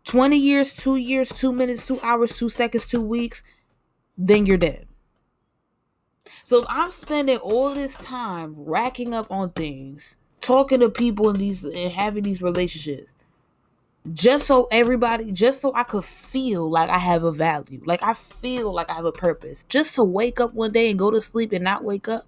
20 0.04 0.36
years, 0.36 0.72
2 0.72 0.94
years, 0.94 1.28
2 1.30 1.52
minutes, 1.52 1.84
2 1.88 1.98
hours, 2.00 2.32
2 2.34 2.48
seconds, 2.48 2.86
2 2.86 3.00
weeks, 3.02 3.42
then 4.16 4.46
you're 4.46 4.58
dead. 4.58 4.86
So 6.44 6.60
if 6.60 6.66
I'm 6.68 6.92
spending 6.92 7.38
all 7.38 7.74
this 7.74 7.94
time 7.96 8.54
racking 8.56 9.12
up 9.12 9.28
on 9.28 9.50
things, 9.50 10.16
talking 10.40 10.78
to 10.78 10.88
people 10.88 11.28
in 11.28 11.36
these 11.36 11.64
and 11.64 11.90
having 11.90 12.22
these 12.22 12.40
relationships, 12.40 13.16
just 14.12 14.46
so 14.46 14.68
everybody, 14.70 15.32
just 15.32 15.60
so 15.60 15.74
I 15.74 15.82
could 15.82 16.04
feel 16.04 16.70
like 16.70 16.90
I 16.90 16.98
have 16.98 17.24
a 17.24 17.32
value, 17.32 17.82
like 17.84 18.04
I 18.04 18.14
feel 18.14 18.72
like 18.72 18.88
I 18.88 18.94
have 18.94 19.04
a 19.04 19.10
purpose, 19.10 19.64
just 19.68 19.96
to 19.96 20.04
wake 20.04 20.38
up 20.38 20.54
one 20.54 20.70
day 20.70 20.90
and 20.90 20.98
go 20.98 21.10
to 21.10 21.20
sleep 21.20 21.50
and 21.50 21.64
not 21.64 21.82
wake 21.82 22.06
up. 22.06 22.24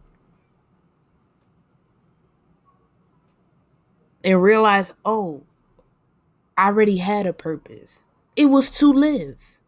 And 4.22 4.42
realize, 4.42 4.94
oh, 5.04 5.42
I 6.56 6.66
already 6.66 6.98
had 6.98 7.26
a 7.26 7.32
purpose. 7.32 8.08
It 8.36 8.46
was 8.46 8.70
to 8.70 8.92
live. 8.92 9.58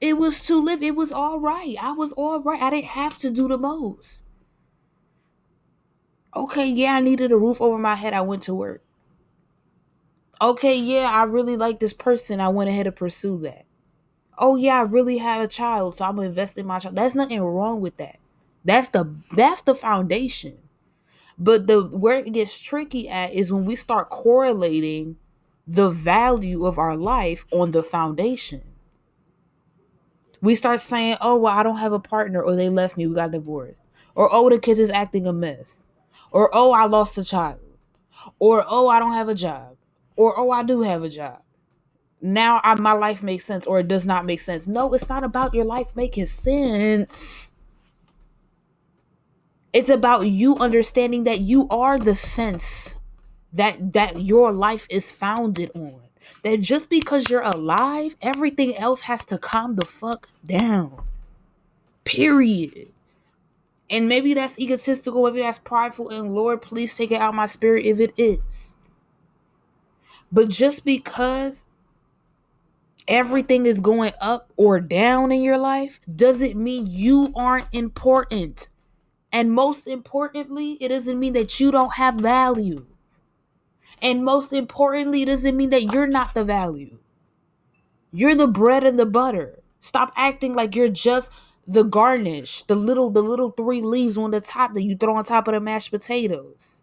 It 0.00 0.16
was 0.16 0.40
to 0.46 0.62
live. 0.62 0.82
It 0.82 0.96
was 0.96 1.12
all 1.12 1.38
right. 1.40 1.76
I 1.80 1.92
was 1.92 2.12
all 2.12 2.40
right. 2.40 2.62
I 2.62 2.70
didn't 2.70 2.86
have 2.86 3.18
to 3.18 3.30
do 3.30 3.48
the 3.48 3.58
most. 3.58 4.24
Okay, 6.34 6.66
yeah, 6.66 6.94
I 6.94 7.00
needed 7.00 7.32
a 7.32 7.36
roof 7.36 7.60
over 7.60 7.78
my 7.78 7.96
head. 7.96 8.14
I 8.14 8.20
went 8.20 8.42
to 8.42 8.54
work. 8.54 8.82
Okay, 10.40 10.78
yeah, 10.78 11.10
I 11.10 11.24
really 11.24 11.56
like 11.56 11.80
this 11.80 11.92
person. 11.92 12.40
I 12.40 12.48
went 12.48 12.70
ahead 12.70 12.86
and 12.86 12.94
pursued 12.94 13.42
that. 13.42 13.64
Oh 14.38 14.54
yeah, 14.54 14.78
I 14.78 14.82
really 14.82 15.18
had 15.18 15.42
a 15.42 15.48
child, 15.48 15.96
so 15.96 16.04
I'm 16.04 16.14
gonna 16.14 16.28
invest 16.28 16.58
in 16.58 16.66
my 16.66 16.78
child. 16.78 16.94
That's 16.94 17.16
nothing 17.16 17.40
wrong 17.40 17.80
with 17.80 17.96
that. 17.96 18.18
That's 18.64 18.88
the 18.90 19.16
that's 19.34 19.62
the 19.62 19.74
foundation. 19.74 20.58
But 21.38 21.66
the 21.66 21.82
where 21.82 22.18
it 22.18 22.32
gets 22.32 22.58
tricky 22.58 23.08
at 23.08 23.32
is 23.32 23.52
when 23.52 23.64
we 23.64 23.76
start 23.76 24.10
correlating 24.10 25.16
the 25.66 25.90
value 25.90 26.66
of 26.66 26.78
our 26.78 26.96
life 26.96 27.46
on 27.52 27.70
the 27.70 27.82
foundation. 27.82 28.62
We 30.40 30.54
start 30.54 30.80
saying, 30.80 31.16
"Oh, 31.20 31.36
well, 31.36 31.54
I 31.56 31.62
don't 31.62 31.78
have 31.78 31.92
a 31.92 32.00
partner, 32.00 32.42
or 32.42 32.56
they 32.56 32.68
left 32.68 32.96
me, 32.96 33.06
we 33.06 33.14
got 33.14 33.32
divorced," 33.32 33.82
or 34.14 34.28
"Oh, 34.32 34.48
the 34.50 34.58
kids 34.58 34.80
is 34.80 34.90
acting 34.90 35.26
a 35.26 35.32
mess," 35.32 35.84
or 36.32 36.50
"Oh, 36.52 36.72
I 36.72 36.86
lost 36.86 37.18
a 37.18 37.24
child," 37.24 37.60
or 38.38 38.64
"Oh, 38.68 38.88
I 38.88 38.98
don't 38.98 39.12
have 39.14 39.28
a 39.28 39.34
job." 39.34 39.78
or 40.18 40.34
oh 40.36 40.50
i 40.50 40.62
do 40.62 40.82
have 40.82 41.02
a 41.02 41.08
job. 41.08 41.40
Now 42.20 42.60
I, 42.64 42.74
my 42.74 42.92
life 42.92 43.22
makes 43.22 43.44
sense 43.44 43.64
or 43.66 43.78
it 43.78 43.88
does 43.88 44.04
not 44.04 44.26
make 44.26 44.40
sense. 44.40 44.66
No 44.66 44.92
it's 44.92 45.08
not 45.08 45.22
about 45.22 45.54
your 45.54 45.64
life 45.64 45.94
making 45.94 46.26
sense 46.26 47.54
it's 49.72 49.90
about 49.90 50.26
you 50.28 50.56
understanding 50.56 51.24
that 51.24 51.40
you 51.40 51.68
are 51.68 51.98
the 51.98 52.14
sense 52.14 52.96
that 53.52 53.92
that 53.92 54.20
your 54.20 54.52
life 54.52 54.86
is 54.90 55.12
founded 55.12 55.70
on. 55.74 56.00
That 56.42 56.60
just 56.60 56.90
because 56.90 57.30
you're 57.30 57.42
alive 57.42 58.16
everything 58.20 58.76
else 58.76 59.02
has 59.02 59.24
to 59.26 59.38
calm 59.38 59.76
the 59.76 59.84
fuck 59.84 60.28
down. 60.44 61.04
Period. 62.04 62.88
And 63.90 64.08
maybe 64.08 64.34
that's 64.34 64.58
egotistical 64.58 65.24
maybe 65.24 65.40
that's 65.40 65.58
prideful 65.58 66.10
and 66.10 66.34
lord 66.34 66.60
please 66.60 66.94
take 66.94 67.10
it 67.10 67.20
out 67.20 67.34
my 67.34 67.46
spirit 67.46 67.86
if 67.86 68.00
it 68.00 68.12
is. 68.16 68.78
But 70.30 70.50
just 70.50 70.84
because 70.84 71.66
everything 73.06 73.64
is 73.64 73.80
going 73.80 74.12
up 74.20 74.52
or 74.56 74.78
down 74.80 75.32
in 75.32 75.42
your 75.42 75.56
life 75.56 76.00
doesn't 76.14 76.54
mean 76.54 76.86
you 76.86 77.32
aren't 77.34 77.66
important. 77.72 78.68
And 79.32 79.52
most 79.52 79.86
importantly, 79.86 80.78
it 80.80 80.88
doesn't 80.88 81.18
mean 81.18 81.34
that 81.34 81.60
you 81.60 81.70
don't 81.70 81.94
have 81.94 82.14
value. 82.14 82.86
And 84.00 84.24
most 84.24 84.52
importantly, 84.52 85.22
it 85.22 85.26
doesn't 85.26 85.56
mean 85.56 85.70
that 85.70 85.92
you're 85.92 86.06
not 86.06 86.34
the 86.34 86.44
value. 86.44 86.98
You're 88.12 88.34
the 88.34 88.46
bread 88.46 88.84
and 88.84 88.98
the 88.98 89.06
butter. 89.06 89.62
Stop 89.80 90.12
acting 90.16 90.54
like 90.54 90.74
you're 90.74 90.88
just 90.88 91.30
the 91.66 91.82
garnish, 91.82 92.62
the 92.62 92.74
little 92.74 93.10
the 93.10 93.22
little 93.22 93.50
three 93.50 93.82
leaves 93.82 94.16
on 94.16 94.30
the 94.30 94.40
top 94.40 94.72
that 94.74 94.82
you 94.82 94.96
throw 94.96 95.16
on 95.16 95.24
top 95.24 95.46
of 95.48 95.54
the 95.54 95.60
mashed 95.60 95.90
potatoes. 95.90 96.82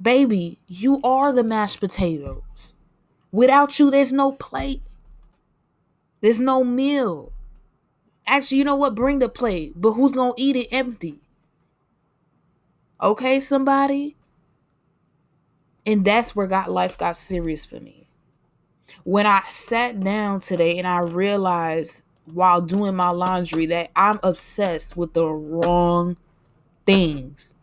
Baby, 0.00 0.58
you 0.66 1.00
are 1.02 1.32
the 1.32 1.44
mashed 1.44 1.80
potatoes. 1.80 2.76
Without 3.32 3.78
you, 3.78 3.90
there's 3.90 4.12
no 4.12 4.32
plate. 4.32 4.82
There's 6.20 6.40
no 6.40 6.64
meal. 6.64 7.32
Actually, 8.30 8.58
you 8.58 8.64
know 8.64 8.76
what? 8.76 8.94
Bring 8.94 9.18
the 9.18 9.28
plate, 9.28 9.72
but 9.74 9.94
who's 9.94 10.12
to 10.12 10.32
eat 10.36 10.54
it 10.54 10.68
empty? 10.70 11.18
Okay, 13.02 13.40
somebody? 13.40 14.14
And 15.84 16.04
that's 16.04 16.36
where 16.36 16.46
God 16.46 16.68
life 16.68 16.96
got 16.96 17.16
serious 17.16 17.66
for 17.66 17.80
me. 17.80 18.06
When 19.02 19.26
I 19.26 19.42
sat 19.50 19.98
down 19.98 20.38
today 20.38 20.78
and 20.78 20.86
I 20.86 21.00
realized 21.00 22.04
while 22.26 22.60
doing 22.60 22.94
my 22.94 23.08
laundry 23.08 23.66
that 23.66 23.90
I'm 23.96 24.20
obsessed 24.22 24.96
with 24.96 25.12
the 25.12 25.26
wrong 25.26 26.16
things. 26.86 27.56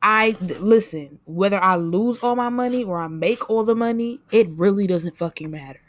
I 0.00 0.36
listen, 0.40 1.18
whether 1.24 1.60
I 1.60 1.74
lose 1.76 2.20
all 2.20 2.36
my 2.36 2.48
money 2.48 2.84
or 2.84 3.00
I 3.00 3.08
make 3.08 3.50
all 3.50 3.64
the 3.64 3.74
money, 3.74 4.20
it 4.30 4.48
really 4.50 4.86
doesn't 4.86 5.16
fucking 5.16 5.50
matter. 5.50 5.80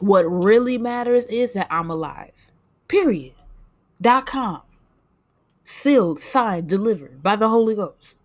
What 0.00 0.22
really 0.22 0.78
matters 0.78 1.24
is 1.26 1.52
that 1.52 1.68
I'm 1.70 1.90
alive. 1.90 2.52
Period. 2.88 3.34
Dot 4.00 4.26
com. 4.26 4.62
Sealed, 5.62 6.18
signed, 6.18 6.68
delivered 6.68 7.22
by 7.22 7.36
the 7.36 7.48
Holy 7.48 7.74
Ghost. 7.74 8.20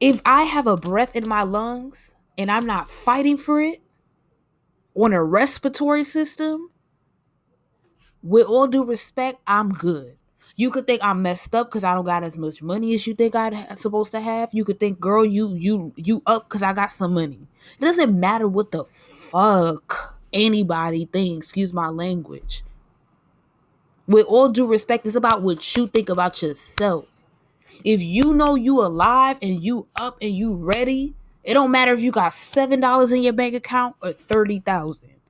If 0.00 0.20
I 0.24 0.44
have 0.44 0.66
a 0.66 0.76
breath 0.76 1.14
in 1.14 1.28
my 1.28 1.42
lungs 1.42 2.14
and 2.36 2.50
I'm 2.50 2.66
not 2.66 2.90
fighting 2.90 3.36
for 3.36 3.60
it 3.60 3.82
on 4.94 5.12
a 5.12 5.22
respiratory 5.22 6.02
system, 6.02 6.70
with 8.22 8.46
all 8.46 8.66
due 8.66 8.84
respect, 8.84 9.40
I'm 9.46 9.70
good. 9.70 10.16
You 10.56 10.70
could 10.70 10.86
think 10.86 11.02
I'm 11.02 11.22
messed 11.22 11.54
up 11.54 11.68
because 11.68 11.84
I 11.84 11.94
don't 11.94 12.04
got 12.04 12.22
as 12.22 12.36
much 12.36 12.62
money 12.62 12.92
as 12.94 13.06
you 13.06 13.14
think 13.14 13.34
I'm 13.34 13.76
supposed 13.76 14.12
to 14.12 14.20
have. 14.20 14.50
You 14.52 14.64
could 14.64 14.80
think, 14.80 15.00
girl, 15.00 15.24
you 15.24 15.54
you 15.54 15.92
you 15.96 16.22
up 16.26 16.48
because 16.48 16.62
I 16.62 16.72
got 16.72 16.92
some 16.92 17.14
money. 17.14 17.38
It 17.78 17.84
doesn't 17.84 18.18
matter 18.18 18.48
what 18.48 18.72
the 18.72 18.84
fuck 18.84 20.20
anybody 20.32 21.06
thinks. 21.06 21.48
Excuse 21.48 21.72
my 21.72 21.88
language. 21.88 22.64
With 24.06 24.26
all 24.26 24.48
due 24.48 24.66
respect, 24.66 25.06
it's 25.06 25.16
about 25.16 25.42
what 25.42 25.76
you 25.76 25.86
think 25.86 26.08
about 26.08 26.42
yourself. 26.42 27.06
If 27.84 28.02
you 28.02 28.34
know 28.34 28.56
you 28.56 28.82
alive 28.82 29.38
and 29.40 29.62
you 29.62 29.86
up 30.00 30.18
and 30.20 30.34
you 30.34 30.54
ready, 30.54 31.14
it 31.44 31.54
don't 31.54 31.70
matter 31.70 31.92
if 31.92 32.00
you 32.00 32.10
got 32.10 32.32
seven 32.34 32.80
dollars 32.80 33.12
in 33.12 33.22
your 33.22 33.32
bank 33.32 33.54
account 33.54 33.96
or 34.02 34.12
thirty 34.12 34.58
thousand. 34.58 35.20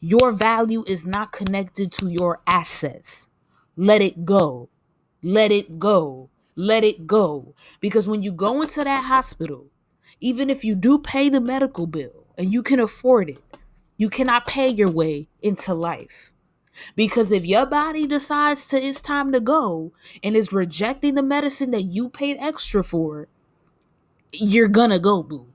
Your 0.00 0.32
value 0.32 0.82
is 0.86 1.06
not 1.06 1.32
connected 1.32 1.92
to 1.92 2.08
your 2.08 2.40
assets. 2.46 3.28
Let 3.76 4.02
it 4.02 4.24
go. 4.24 4.68
Let 5.22 5.52
it 5.52 5.78
go. 5.78 6.30
Let 6.56 6.84
it 6.84 7.06
go. 7.06 7.54
Because 7.80 8.08
when 8.08 8.22
you 8.22 8.32
go 8.32 8.62
into 8.62 8.84
that 8.84 9.04
hospital, 9.04 9.66
even 10.20 10.50
if 10.50 10.64
you 10.64 10.74
do 10.74 10.98
pay 10.98 11.28
the 11.28 11.40
medical 11.40 11.86
bill 11.86 12.26
and 12.36 12.52
you 12.52 12.62
can 12.62 12.80
afford 12.80 13.30
it, 13.30 13.42
you 13.96 14.08
cannot 14.08 14.46
pay 14.46 14.68
your 14.68 14.90
way 14.90 15.28
into 15.42 15.74
life. 15.74 16.32
Because 16.96 17.30
if 17.30 17.44
your 17.44 17.66
body 17.66 18.06
decides 18.06 18.64
to 18.66 18.82
it's 18.82 19.00
time 19.00 19.32
to 19.32 19.40
go 19.40 19.92
and 20.22 20.36
is 20.36 20.52
rejecting 20.52 21.14
the 21.14 21.22
medicine 21.22 21.70
that 21.72 21.82
you 21.82 22.08
paid 22.08 22.36
extra 22.40 22.82
for, 22.82 23.28
you're 24.32 24.68
gonna 24.68 24.98
go, 24.98 25.22
boo. 25.22 25.46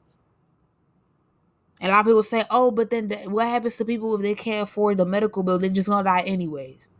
And 1.81 1.91
a 1.91 1.95
lot 1.95 2.01
of 2.01 2.05
people 2.05 2.23
say, 2.23 2.45
"Oh, 2.49 2.71
but 2.71 2.89
then 2.89 3.09
what 3.29 3.47
happens 3.47 3.75
to 3.77 3.85
people 3.85 4.15
if 4.15 4.21
they 4.21 4.35
can't 4.35 4.63
afford 4.63 4.97
the 4.97 5.05
medical 5.05 5.43
bill? 5.43 5.59
They're 5.59 5.69
just 5.69 5.87
gonna 5.87 6.03
die 6.03 6.21
anyways." 6.21 6.91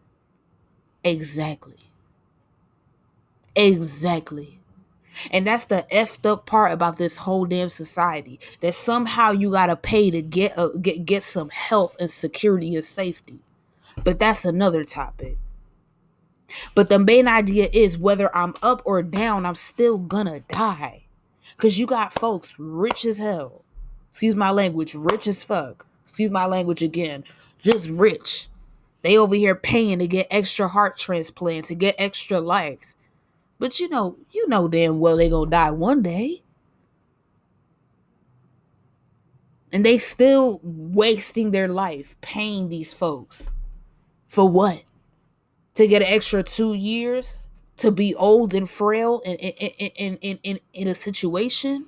Exactly. 1.05 1.77
Exactly. 3.55 4.59
And 5.31 5.47
that's 5.47 5.65
the 5.65 5.85
effed 5.91 6.25
up 6.29 6.47
part 6.47 6.74
about 6.74 6.97
this 6.97 7.15
whole 7.15 7.45
damn 7.45 7.69
society. 7.69 8.39
That 8.59 8.74
somehow 8.74 9.31
you 9.31 9.51
gotta 9.51 9.75
pay 9.75 10.09
to 10.12 10.21
get 10.21 10.53
a, 10.57 10.77
get 10.79 11.05
get 11.05 11.24
some 11.24 11.50
health 11.50 11.95
and 12.00 12.12
security 12.12 12.75
and 12.75 12.83
safety. 12.83 13.39
But 14.03 14.19
that's 14.19 14.43
another 14.45 14.83
topic. 14.83 15.38
But 16.74 16.89
the 16.89 17.00
main 17.00 17.27
idea 17.27 17.69
is 17.71 17.97
whether 17.97 18.35
I'm 18.35 18.55
up 18.63 18.81
or 18.83 19.03
down, 19.03 19.45
I'm 19.45 19.55
still 19.55 19.97
gonna 20.00 20.41
die. 20.41 21.03
Cause 21.57 21.77
you 21.77 21.85
got 21.85 22.13
folks 22.13 22.55
rich 22.59 23.05
as 23.05 23.19
hell. 23.19 23.63
Excuse 24.09 24.35
my 24.35 24.51
language, 24.51 24.95
rich 24.95 25.27
as 25.27 25.43
fuck. 25.43 25.85
Excuse 26.03 26.31
my 26.31 26.45
language 26.47 26.81
again. 26.81 27.24
Just 27.62 27.89
rich 27.89 28.50
They 29.05 29.19
over 29.19 29.35
here 29.35 29.53
paying 29.53 30.00
to 30.00 30.07
get 30.07 30.25
extra 30.31 30.67
heart 30.67 30.97
transplants 30.97 31.67
to 31.67 31.75
get 31.75 31.93
extra 32.00 32.39
lives. 32.39 32.95
But 33.59 33.79
you 33.79 33.88
know, 33.88 34.17
you 34.31 34.47
know 34.47 34.67
damn 34.67 35.00
well 35.00 35.17
they 35.17 35.29
gonna 35.29 35.51
die 35.51 35.69
one 35.69 36.01
day. 36.01 36.41
And 39.71 39.85
they 39.85 40.00
still 40.00 40.59
wasting 40.63 41.51
their 41.51 41.67
life 41.67 42.19
paying 42.21 42.69
these 42.69 42.95
folks. 42.95 43.53
For 44.27 44.50
what? 44.50 44.81
To 45.75 45.85
get 45.85 46.01
an 46.01 46.07
extra 46.07 46.41
two 46.41 46.74
years? 46.74 47.38
To 47.77 47.91
be 47.91 48.15
old 48.15 48.55
and 48.55 48.67
frail 48.67 49.21
in 49.24 49.35
in, 49.35 49.69
in, 49.77 50.17
in, 50.17 50.39
in, 50.41 50.59
in 50.74 50.88
a 50.88 50.95
situation? 50.95 51.85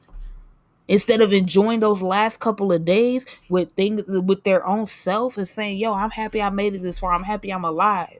Instead 0.87 1.21
of 1.21 1.33
enjoying 1.33 1.81
those 1.81 2.01
last 2.01 2.39
couple 2.39 2.71
of 2.71 2.85
days 2.85 3.25
with 3.49 3.71
things 3.73 4.03
with 4.07 4.43
their 4.43 4.65
own 4.65 4.85
self 4.85 5.37
and 5.37 5.47
saying, 5.47 5.77
yo, 5.77 5.93
I'm 5.93 6.11
happy 6.11 6.41
I 6.41 6.49
made 6.49 6.75
it 6.75 6.81
this 6.81 6.99
far. 6.99 7.13
I'm 7.13 7.23
happy 7.23 7.51
I'm 7.51 7.65
alive. 7.65 8.19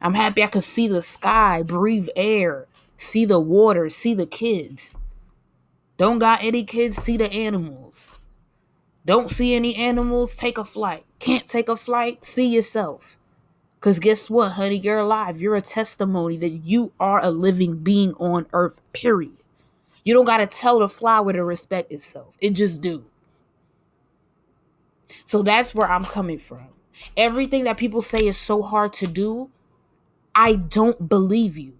I'm 0.00 0.14
happy 0.14 0.42
I 0.42 0.48
could 0.48 0.62
see 0.62 0.86
the 0.86 1.02
sky, 1.02 1.62
breathe 1.62 2.08
air, 2.14 2.66
see 2.96 3.24
the 3.24 3.40
water, 3.40 3.90
see 3.90 4.14
the 4.14 4.26
kids. 4.26 4.96
Don't 5.96 6.18
got 6.18 6.42
any 6.42 6.64
kids, 6.64 6.96
see 6.96 7.16
the 7.16 7.32
animals. 7.32 8.18
Don't 9.06 9.30
see 9.30 9.54
any 9.54 9.74
animals, 9.76 10.36
take 10.36 10.58
a 10.58 10.64
flight. 10.64 11.04
Can't 11.18 11.48
take 11.48 11.68
a 11.68 11.76
flight, 11.76 12.24
see 12.24 12.46
yourself. 12.46 13.16
Because 13.78 13.98
guess 13.98 14.30
what, 14.30 14.52
honey? 14.52 14.78
You're 14.78 15.00
alive. 15.00 15.40
You're 15.40 15.56
a 15.56 15.60
testimony 15.60 16.38
that 16.38 16.50
you 16.50 16.92
are 16.98 17.22
a 17.22 17.30
living 17.30 17.76
being 17.78 18.14
on 18.14 18.46
earth, 18.52 18.80
period. 18.92 19.36
You 20.04 20.14
don't 20.14 20.26
got 20.26 20.38
to 20.38 20.46
tell 20.46 20.78
the 20.80 20.88
flower 20.88 21.32
to 21.32 21.44
respect 21.44 21.92
itself, 21.92 22.36
it 22.40 22.50
just 22.50 22.80
do. 22.80 23.04
So 25.24 25.42
that's 25.42 25.74
where 25.74 25.90
I'm 25.90 26.04
coming 26.04 26.38
from. 26.38 26.68
Everything 27.16 27.64
that 27.64 27.76
people 27.76 28.00
say 28.00 28.18
is 28.26 28.36
so 28.36 28.62
hard 28.62 28.92
to 28.94 29.06
do, 29.06 29.50
I 30.34 30.54
don't 30.56 31.08
believe 31.08 31.58
you. 31.58 31.74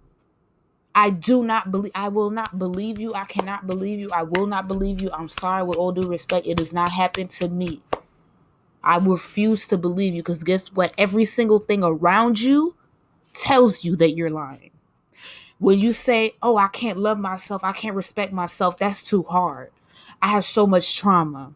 I 0.93 1.09
do 1.09 1.43
not 1.43 1.71
believe 1.71 1.91
I 1.93 2.07
will 2.07 2.31
not 2.31 2.57
believe 2.57 2.99
you. 2.99 3.13
I 3.13 3.25
cannot 3.25 3.67
believe 3.67 3.99
you. 3.99 4.09
I 4.13 4.23
will 4.23 4.47
not 4.47 4.67
believe 4.67 5.01
you. 5.01 5.11
I'm 5.11 5.27
sorry 5.29 5.63
with 5.63 5.77
all 5.77 5.91
due 5.91 6.07
respect. 6.07 6.47
It 6.47 6.57
does 6.57 6.71
not 6.73 6.89
happen 6.89 7.27
to 7.27 7.49
me. 7.49 7.81
I 8.83 8.97
refuse 8.97 9.67
to 9.67 9.77
believe 9.77 10.13
you 10.13 10.21
because 10.21 10.43
guess 10.43 10.71
what? 10.71 10.93
Every 10.97 11.25
single 11.25 11.59
thing 11.59 11.83
around 11.83 12.39
you 12.39 12.75
tells 13.33 13.83
you 13.83 13.95
that 13.97 14.11
you're 14.13 14.29
lying. 14.29 14.71
When 15.59 15.79
you 15.79 15.93
say, 15.93 16.35
"Oh, 16.43 16.57
I 16.57 16.67
can't 16.69 16.99
love 16.99 17.19
myself. 17.19 17.63
I 17.63 17.73
can't 17.73 17.95
respect 17.95 18.33
myself." 18.33 18.77
That's 18.77 19.03
too 19.03 19.23
hard. 19.23 19.71
I 20.21 20.29
have 20.29 20.45
so 20.45 20.67
much 20.67 20.97
trauma. 20.97 21.53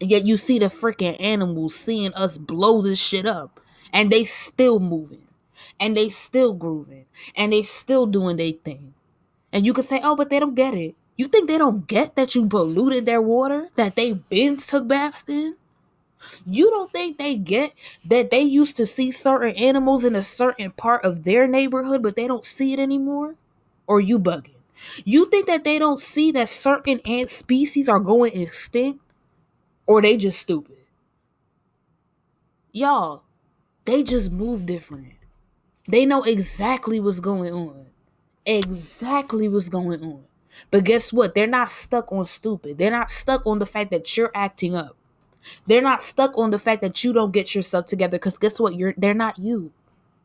Yet 0.00 0.26
you 0.26 0.36
see 0.36 0.58
the 0.58 0.66
freaking 0.66 1.20
animals 1.20 1.74
seeing 1.74 2.14
us 2.14 2.38
blow 2.38 2.82
this 2.82 3.00
shit 3.00 3.26
up 3.26 3.60
and 3.92 4.10
they 4.10 4.24
still 4.24 4.80
moving 4.80 5.28
and 5.80 5.96
they 5.96 6.08
still 6.08 6.54
grooving 6.54 7.06
and 7.36 7.52
they 7.52 7.62
still 7.62 8.06
doing 8.06 8.36
their 8.38 8.52
thing. 8.52 8.94
And 9.52 9.66
you 9.66 9.74
could 9.74 9.84
say, 9.84 10.00
oh, 10.04 10.16
but 10.16 10.30
they 10.30 10.40
don't 10.40 10.54
get 10.56 10.74
it. 10.74 10.96
You 11.16 11.28
think 11.28 11.48
they 11.48 11.58
don't 11.58 11.86
get 11.86 12.16
that 12.16 12.34
you 12.34 12.46
polluted 12.48 13.06
their 13.06 13.22
water 13.22 13.70
that 13.76 13.96
they 13.96 14.12
been 14.14 14.58
took 14.58 14.88
baths 14.88 15.24
in? 15.28 15.56
You 16.46 16.70
don't 16.70 16.90
think 16.90 17.18
they 17.18 17.34
get 17.34 17.72
that 18.04 18.30
they 18.30 18.40
used 18.40 18.76
to 18.76 18.86
see 18.86 19.10
certain 19.10 19.54
animals 19.56 20.04
in 20.04 20.14
a 20.14 20.22
certain 20.22 20.70
part 20.72 21.04
of 21.04 21.24
their 21.24 21.46
neighborhood, 21.46 22.02
but 22.02 22.16
they 22.16 22.26
don't 22.26 22.44
see 22.44 22.72
it 22.72 22.78
anymore? 22.78 23.36
Or 23.86 24.00
you 24.00 24.18
bugging? 24.18 24.54
You 25.04 25.26
think 25.26 25.46
that 25.46 25.64
they 25.64 25.78
don't 25.78 26.00
see 26.00 26.32
that 26.32 26.48
certain 26.48 27.00
ant 27.04 27.30
species 27.30 27.88
are 27.88 28.00
going 28.00 28.40
extinct? 28.40 29.00
Or 29.86 30.00
they 30.00 30.16
just 30.16 30.40
stupid? 30.40 30.76
Y'all, 32.72 33.22
they 33.84 34.02
just 34.02 34.32
move 34.32 34.64
different. 34.64 35.14
They 35.88 36.06
know 36.06 36.22
exactly 36.22 37.00
what's 37.00 37.20
going 37.20 37.52
on. 37.52 37.86
Exactly 38.46 39.48
what's 39.48 39.68
going 39.68 40.02
on. 40.02 40.24
But 40.70 40.84
guess 40.84 41.12
what? 41.12 41.34
They're 41.34 41.46
not 41.46 41.70
stuck 41.70 42.12
on 42.12 42.24
stupid. 42.24 42.78
They're 42.78 42.90
not 42.90 43.10
stuck 43.10 43.46
on 43.46 43.58
the 43.58 43.66
fact 43.66 43.90
that 43.90 44.16
you're 44.16 44.30
acting 44.34 44.74
up. 44.74 44.96
They're 45.66 45.82
not 45.82 46.02
stuck 46.02 46.36
on 46.36 46.50
the 46.50 46.58
fact 46.58 46.82
that 46.82 47.02
you 47.04 47.12
don't 47.12 47.32
get 47.32 47.54
yourself 47.54 47.86
together 47.86 48.18
because 48.18 48.38
guess 48.38 48.60
what? 48.60 48.74
You're 48.74 48.94
they're 48.96 49.14
not 49.14 49.38
you. 49.38 49.72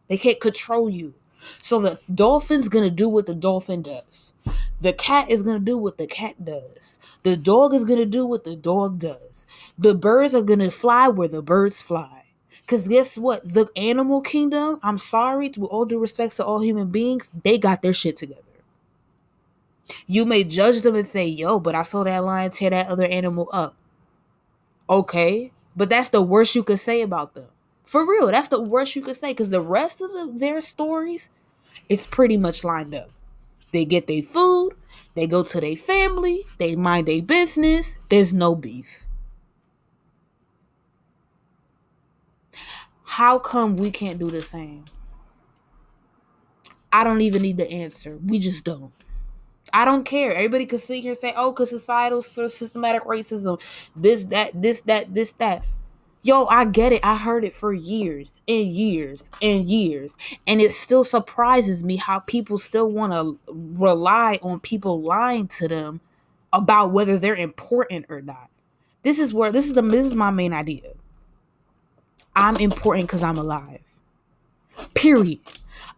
They 0.08 0.17
can't 0.17 0.39
control 0.39 0.89
you. 0.89 1.13
So 1.62 1.80
the 1.80 1.99
dolphin's 2.13 2.69
gonna 2.69 2.89
do 2.89 3.10
what 3.10 3.25
the 3.25 3.36
dolphin 3.36 3.82
does. 3.82 4.34
The 4.82 4.93
cat 4.93 5.30
is 5.30 5.43
gonna 5.43 5.60
do 5.60 5.77
what 5.77 5.97
the 5.97 6.08
cat 6.08 6.43
does. 6.43 6.99
The 7.23 7.38
dog 7.38 7.73
is 7.73 7.84
gonna 7.84 8.06
do 8.06 8.25
what 8.25 8.43
the 8.43 8.56
dog 8.56 8.99
does. 8.99 9.47
The 9.77 9.95
birds 9.95 10.36
are 10.36 10.41
gonna 10.41 10.71
fly 10.71 11.08
where 11.08 11.27
the 11.27 11.41
birds 11.41 11.82
fly. 11.82 12.25
Because 12.62 12.88
guess 12.88 13.17
what? 13.17 13.53
The 13.53 13.69
animal 13.77 14.21
kingdom, 14.21 14.80
I'm 14.84 14.97
sorry, 14.97 15.49
to 15.51 15.65
all 15.67 15.86
due 15.86 15.99
respect 15.99 16.36
to 16.36 16.45
all 16.45 16.62
human 16.62 16.89
beings, 16.89 17.32
they 17.43 17.58
got 17.58 17.82
their 17.82 17.93
shit 17.93 18.17
together. 18.17 18.41
You 20.06 20.25
may 20.25 20.43
judge 20.43 20.82
them 20.82 20.95
and 20.95 21.06
say, 21.06 21.25
yo, 21.27 21.60
but 21.60 21.75
I 21.75 21.84
saw 21.84 22.03
that 22.03 22.23
lion 22.23 22.51
tear 22.51 22.71
that 22.71 22.88
other 22.88 23.06
animal 23.06 23.49
up. 23.53 23.75
Okay, 24.89 25.52
but 25.76 25.89
that's 25.89 26.10
the 26.10 26.21
worst 26.21 26.56
you 26.56 26.63
could 26.63 26.80
say 26.80 27.02
about 27.02 27.34
them. 27.34 27.47
For 27.86 28.06
real, 28.06 28.28
that's 28.28 28.47
the 28.50 28.62
worst 28.62 28.95
you 28.95 29.02
could 29.02 29.15
say 29.15 29.32
because 29.32 29.50
the 29.50 29.62
rest 29.62 30.02
of 30.02 30.12
the, 30.12 30.34
their 30.36 30.62
stories, 30.62 31.30
it's 31.89 32.06
pretty 32.06 32.38
much 32.38 32.63
lined 32.63 32.93
up. 32.93 33.10
They 33.71 33.86
get 33.86 34.08
their 34.08 34.21
food, 34.21 34.73
they 35.13 35.28
go 35.28 35.43
to 35.43 35.62
their 35.62 35.76
family, 35.76 36.45
they 36.58 36.76
mind 36.76 37.08
their 37.08 37.21
business, 37.21 37.97
there's 38.10 38.34
no 38.34 38.56
beef. 38.56 39.06
How 43.04 43.39
come 43.39 43.78
we 43.78 43.91
can't 43.91 44.19
do 44.19 44.30
the 44.30 44.41
same? 44.41 44.86
I 46.91 47.04
don't 47.04 47.21
even 47.21 47.41
need 47.41 47.58
the 47.58 47.69
answer. 47.69 48.17
We 48.23 48.39
just 48.39 48.63
don't. 48.63 48.91
I 49.73 49.86
don't 49.86 50.03
care. 50.03 50.34
Everybody 50.34 50.65
could 50.65 50.80
sit 50.80 51.01
here 51.01 51.12
and 51.12 51.19
say, 51.19 51.34
oh, 51.36 51.51
because 51.51 51.69
societal 51.69 52.21
systematic 52.21 53.03
racism, 53.03 53.62
this, 53.95 54.25
that, 54.25 54.60
this, 54.62 54.82
that, 54.82 55.13
this, 55.13 55.34
that. 55.34 55.63
Yo, 56.23 56.45
I 56.47 56.65
get 56.65 56.91
it. 56.91 57.06
I 57.06 57.15
heard 57.15 57.45
it 57.45 57.53
for 57.53 57.73
years 57.73 58.41
and 58.47 58.67
years 58.67 59.30
and 59.41 59.65
years. 59.65 60.17
And 60.45 60.62
it 60.62 60.73
still 60.73 61.03
surprises 61.03 61.84
me 61.84 61.95
how 61.95 62.19
people 62.19 62.58
still 62.58 62.91
want 62.91 63.13
to 63.13 63.39
rely 63.47 64.39
on 64.41 64.60
people 64.60 65.01
lying 65.01 65.47
to 65.49 65.67
them 65.67 66.01
about 66.51 66.91
whether 66.91 67.17
they're 67.17 67.36
important 67.36 68.08
or 68.10 68.21
not. 68.21 68.49
This 69.03 69.19
is 69.19 69.34
where 69.34 69.51
this 69.51 69.67
is 69.67 69.73
the 69.73 69.82
this 69.82 70.06
is 70.06 70.15
my 70.15 70.32
main 70.32 70.53
idea. 70.53 70.93
I'm 72.36 72.58
important 72.58 73.08
because 73.08 73.23
I'm 73.23 73.38
alive. 73.38 73.80
Period. 74.93 75.39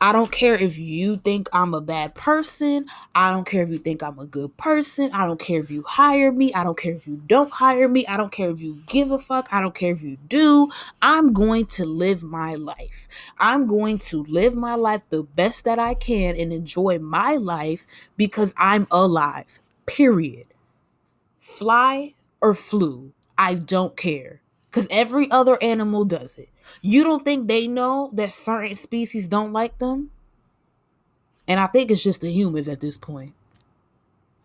I 0.02 0.12
don't 0.12 0.32
care 0.32 0.56
if 0.56 0.78
you 0.78 1.18
think 1.18 1.50
I'm 1.54 1.74
a 1.74 1.82
bad 1.82 2.16
person. 2.16 2.86
I 3.14 3.32
don't 3.32 3.46
care 3.46 3.64
if 3.64 3.70
you 3.70 3.78
think 3.78 4.04
I'm 4.04 4.20
a 4.20 4.26
good 4.26 4.56
person. 4.58 5.12
I 5.12 5.26
don't 5.26 5.40
care 5.40 5.60
if 5.60 5.72
you 5.72 5.84
hire 5.84 6.32
me. 6.32 6.54
I 6.54 6.64
don't 6.64 6.78
care 6.78 6.94
if 6.94 7.08
you 7.08 7.22
don't 7.28 7.52
hire 7.52 7.88
me. 7.88 8.06
I 8.08 8.18
don't 8.18 8.32
care 8.32 8.50
if 8.50 8.62
you 8.62 8.82
give 8.88 9.12
a 9.12 9.20
fuck. 9.20 9.48
I 9.52 9.62
don't 9.62 9.76
care 9.76 9.94
if 9.94 10.02
you 10.02 10.18
do. 10.28 10.70
I'm 11.02 11.34
going 11.34 11.66
to 11.68 11.86
live 11.86 12.24
my 12.24 12.56
life. 12.56 13.08
I'm 13.38 13.68
going 13.68 13.98
to 14.10 14.24
live 14.26 14.56
my 14.56 14.76
life 14.76 15.10
the 15.10 15.24
best 15.24 15.66
that 15.66 15.80
I 15.80 15.94
can 15.94 16.36
and 16.36 16.54
enjoy 16.54 17.00
my 17.00 17.36
life 17.36 17.86
because 18.18 18.54
I'm 18.58 18.88
alive. 18.92 19.60
Period. 19.86 20.48
Fly 21.40 22.14
or 22.42 22.54
flew. 22.54 23.14
I 23.38 23.56
don't 23.56 23.96
care 23.96 24.42
because 24.70 24.88
every 24.92 25.30
other 25.32 25.58
animal 25.62 26.06
does 26.06 26.38
it. 26.38 26.50
You 26.82 27.04
don't 27.04 27.26
think 27.26 27.48
they 27.48 27.68
know 27.68 28.10
that 28.14 28.34
certain 28.34 28.76
species 28.76 29.28
don't 29.28 29.52
like 29.52 29.80
them? 29.80 30.12
And 31.48 31.60
I 31.60 31.68
think 31.68 31.90
it's 31.90 32.04
just 32.04 32.22
the 32.22 32.32
humans 32.32 32.70
at 32.70 32.80
this 32.80 32.98
point. 32.98 33.34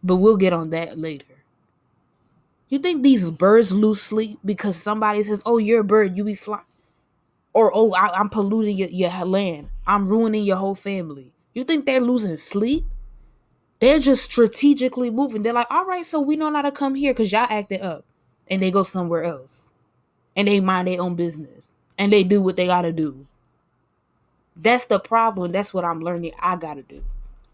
But 0.02 0.16
we'll 0.16 0.38
get 0.38 0.52
on 0.52 0.70
that 0.70 0.98
later. 0.98 1.26
You 2.68 2.78
think 2.78 3.02
these 3.02 3.30
birds 3.30 3.72
lose 3.72 4.00
sleep 4.00 4.38
because 4.44 4.76
somebody 4.76 5.22
says, 5.22 5.42
"Oh, 5.44 5.58
you're 5.58 5.82
a 5.82 5.84
bird, 5.84 6.16
you 6.16 6.24
be 6.24 6.34
flying," 6.34 6.64
or 7.52 7.70
"Oh, 7.74 7.92
I, 7.92 8.18
am 8.18 8.30
polluting 8.30 8.76
your, 8.76 8.88
your 8.88 9.10
land, 9.24 9.68
I'm 9.86 10.08
ruining 10.08 10.44
your 10.44 10.56
whole 10.56 10.74
family." 10.74 11.32
You 11.52 11.62
think 11.64 11.84
they're 11.84 12.00
losing 12.00 12.36
sleep? 12.36 12.84
They're 13.80 13.98
just 13.98 14.24
strategically 14.24 15.10
moving. 15.10 15.42
They're 15.42 15.52
like, 15.52 15.70
"All 15.70 15.84
right, 15.84 16.06
so 16.06 16.20
we 16.20 16.36
know 16.36 16.52
how 16.52 16.62
to 16.62 16.72
come 16.72 16.94
here 16.94 17.12
because 17.12 17.30
y'all 17.30 17.46
acted 17.48 17.82
up," 17.82 18.04
and 18.48 18.60
they 18.60 18.70
go 18.70 18.82
somewhere 18.82 19.24
else 19.24 19.70
and 20.36 20.48
they 20.48 20.60
mind 20.60 20.88
their 20.88 21.00
own 21.00 21.14
business 21.14 21.72
and 21.98 22.12
they 22.12 22.24
do 22.24 22.42
what 22.42 22.56
they 22.56 22.66
got 22.66 22.82
to 22.82 22.92
do. 22.92 23.26
That's 24.56 24.86
the 24.86 24.98
problem. 24.98 25.52
That's 25.52 25.74
what 25.74 25.84
I'm 25.84 26.00
learning 26.00 26.32
I 26.40 26.56
got 26.56 26.74
to 26.74 26.82
do. 26.82 27.02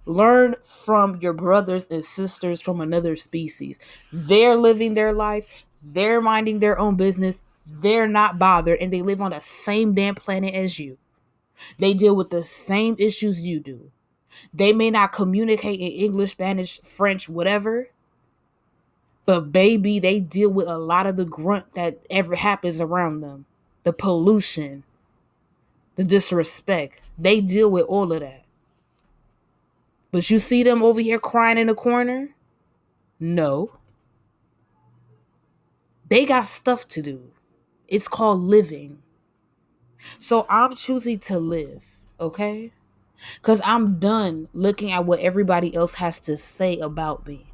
Learn 0.07 0.57
from 0.65 1.17
your 1.21 1.33
brothers 1.33 1.87
and 1.89 2.05
sisters 2.05 2.61
from 2.61 2.81
another 2.81 3.17
species. 3.17 3.79
They're 4.13 4.57
living 4.57 4.95
their 4.95 5.13
life, 5.13 5.47
they're 5.83 6.21
minding 6.21 6.59
their 6.59 6.79
own 6.79 6.97
business, 6.97 7.43
they're 7.67 8.09
not 8.09 8.39
bothered, 8.39 8.81
and 8.81 8.93
they 8.93 9.03
live 9.03 9.21
on 9.21 9.31
the 9.31 9.41
same 9.41 9.95
damn 9.95 10.15
planet 10.15 10.55
as 10.55 10.79
you. 10.79 10.99
They 11.79 11.95
deal 11.95 12.17
with 12.17 12.31
the 12.31 12.43
same 12.43 12.97
issues 12.99 13.47
you 13.47 13.61
do. 13.61 13.91
They 14.53 14.73
may 14.73 14.91
not 14.91 15.13
communicate 15.13 15.81
in 15.81 15.89
English, 15.89 16.33
Spanish, 16.33 16.81
French, 16.81 17.29
whatever, 17.29 17.89
but 19.31 19.53
baby, 19.53 20.01
they 20.01 20.19
deal 20.19 20.51
with 20.51 20.67
a 20.67 20.77
lot 20.77 21.07
of 21.07 21.15
the 21.15 21.25
grunt 21.25 21.77
that 21.77 22.01
ever 22.11 22.35
happens 22.35 22.81
around 22.81 23.21
them. 23.21 23.47
The 23.85 23.93
pollution, 23.93 24.83
the 25.95 26.03
disrespect. 26.03 27.01
They 27.17 27.41
deal 27.41 27.71
with 27.71 27.85
all 27.85 28.13
of 28.13 28.23
that. 28.23 28.43
But 30.11 30.29
you 30.31 30.41
see 30.41 30.65
them 30.65 30.83
over 30.83 31.01
here 31.01 31.21
crying 31.21 31.59
in 31.59 31.69
the 31.69 31.77
corner? 31.77 32.31
No. 33.21 33.71
They 36.09 36.25
got 36.25 36.49
stuff 36.49 36.89
to 36.89 37.01
do. 37.01 37.31
It's 37.87 38.09
called 38.09 38.41
living. 38.41 39.01
So 40.19 40.45
I'm 40.51 40.75
choosing 40.75 41.21
to 41.21 41.39
live, 41.39 41.85
okay? 42.19 42.73
Because 43.37 43.61
I'm 43.63 44.01
done 44.01 44.49
looking 44.53 44.91
at 44.91 45.05
what 45.05 45.21
everybody 45.21 45.73
else 45.73 45.95
has 45.95 46.19
to 46.19 46.37
say 46.37 46.81
about 46.81 47.29
me. 47.29 47.50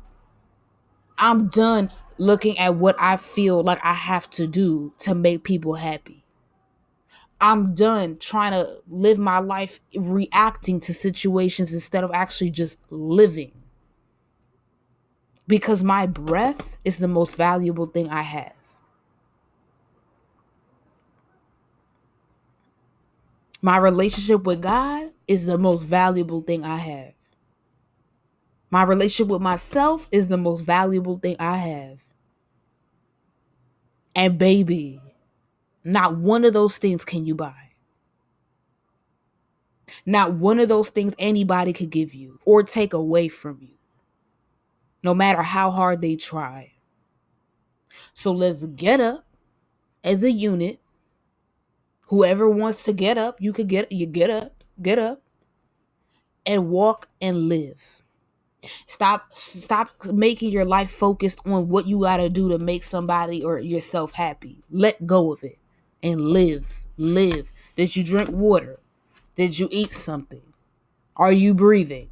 I'm 1.19 1.49
done 1.49 1.91
looking 2.19 2.59
at 2.59 2.77
what 2.77 2.97
I 2.99 3.17
feel 3.17 3.63
like 3.63 3.85
I 3.85 3.95
have 3.95 4.29
to 4.31 4.47
do 4.47 4.93
to 4.99 5.15
make 5.15 5.45
people 5.45 5.75
happy. 5.75 6.25
I'm 7.41 7.75
done 7.75 8.17
trying 8.19 8.53
to 8.53 8.79
live 8.89 9.19
my 9.19 9.39
life 9.39 9.81
reacting 9.95 10.81
to 10.81 10.95
situations 10.95 11.73
instead 11.73 12.03
of 12.03 12.11
actually 12.15 12.51
just 12.51 12.79
living. 12.91 13.53
Because 15.47 15.83
my 15.83 16.07
breath 16.07 16.79
is 16.85 16.99
the 16.99 17.09
most 17.09 17.37
valuable 17.37 17.87
thing 17.87 18.09
I 18.09 18.23
have. 18.23 18.55
My 23.63 23.77
relationship 23.77 24.45
with 24.45 24.63
God 24.63 25.13
is 25.29 25.45
the 25.45 25.59
most 25.59 25.85
valuable 25.85 26.41
thing 26.41 26.65
I 26.65 26.77
have. 26.77 27.16
My 28.77 28.83
relationship 28.83 29.29
with 29.29 29.41
myself 29.41 30.07
is 30.13 30.29
the 30.29 30.37
most 30.37 30.61
valuable 30.61 31.17
thing 31.17 31.37
I 31.39 31.57
have. 31.57 31.99
And 34.15 34.37
baby, 34.37 35.01
not 35.83 36.19
one 36.19 36.45
of 36.45 36.53
those 36.53 36.77
things 36.77 37.03
can 37.03 37.25
you 37.25 37.35
buy. 37.35 37.71
Not 40.05 40.35
one 40.35 40.61
of 40.61 40.69
those 40.69 40.91
things 40.91 41.15
anybody 41.19 41.73
could 41.73 41.89
give 41.89 42.13
you 42.13 42.39
or 42.45 42.63
take 42.63 42.93
away 42.93 43.29
from 43.29 43.61
you, 43.63 43.79
no 45.03 45.15
matter 45.15 45.41
how 45.41 45.71
hard 45.71 46.03
they 46.03 46.15
try. 46.15 46.73
So 48.13 48.31
let's 48.31 48.67
get 48.67 49.01
up 49.01 49.25
as 50.05 50.23
a 50.23 50.31
unit. 50.31 50.81
Whoever 52.09 52.47
wants 52.47 52.83
to 52.83 52.93
get 52.93 53.17
up, 53.17 53.41
you 53.41 53.55
could 53.55 53.69
get 53.69 53.91
you 53.91 54.05
get 54.05 54.29
up, 54.29 54.63
get 54.83 54.99
up 54.99 55.23
and 56.45 56.69
walk 56.69 57.09
and 57.23 57.49
live. 57.49 57.96
Stop 58.87 59.35
stop 59.35 59.91
making 60.07 60.51
your 60.51 60.65
life 60.65 60.91
focused 60.91 61.41
on 61.47 61.69
what 61.69 61.87
you 61.87 62.01
got 62.01 62.19
to 62.19 62.29
do 62.29 62.49
to 62.49 62.59
make 62.59 62.85
somebody 62.85 63.43
or 63.43 63.59
yourself 63.59 64.13
happy. 64.13 64.63
Let 64.71 65.07
go 65.07 65.33
of 65.33 65.43
it 65.43 65.59
and 66.03 66.21
live. 66.21 66.85
Live. 66.97 67.53
Did 67.77 67.95
you 67.97 68.05
drink 68.05 68.31
water? 68.31 68.81
Did 69.37 69.59
you 69.59 69.69
eat 69.71 69.93
something? 69.93 70.43
Are 71.17 71.33
you 71.33 71.55
breathing? 71.55 72.09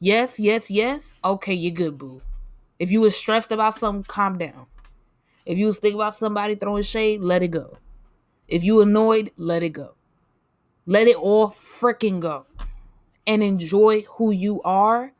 Yes, 0.00 0.40
yes, 0.40 0.70
yes. 0.70 1.12
Okay, 1.24 1.54
you're 1.54 1.72
good, 1.72 1.98
boo. 1.98 2.22
If 2.78 2.90
you 2.90 3.00
was 3.00 3.14
stressed 3.14 3.52
about 3.52 3.74
something, 3.74 4.02
calm 4.02 4.38
down. 4.38 4.66
If 5.46 5.58
you 5.58 5.66
was 5.66 5.78
thinking 5.78 6.00
about 6.00 6.16
somebody 6.16 6.56
throwing 6.56 6.82
shade, 6.82 7.20
let 7.20 7.42
it 7.42 7.48
go. 7.48 7.78
If 8.48 8.64
you 8.64 8.80
annoyed, 8.80 9.30
let 9.36 9.62
it 9.62 9.70
go. 9.70 9.94
Let 10.86 11.06
it 11.06 11.16
all 11.16 11.50
freaking 11.50 12.20
go. 12.20 12.46
And 13.26 13.42
enjoy 13.42 14.02
who 14.16 14.32
you 14.32 14.60
are 14.62 15.12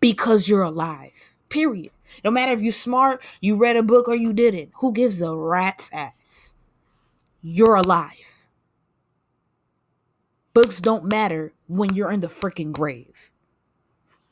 because 0.00 0.48
you're 0.48 0.62
alive. 0.62 1.34
Period. 1.48 1.92
No 2.24 2.30
matter 2.30 2.52
if 2.52 2.60
you're 2.60 2.72
smart, 2.72 3.22
you 3.40 3.56
read 3.56 3.76
a 3.76 3.82
book, 3.82 4.08
or 4.08 4.14
you 4.14 4.32
didn't. 4.32 4.70
Who 4.76 4.92
gives 4.92 5.20
a 5.22 5.34
rat's 5.34 5.90
ass? 5.92 6.54
You're 7.42 7.76
alive. 7.76 8.46
Books 10.52 10.80
don't 10.80 11.10
matter 11.10 11.52
when 11.68 11.94
you're 11.94 12.10
in 12.10 12.20
the 12.20 12.26
freaking 12.26 12.72
grave. 12.72 13.30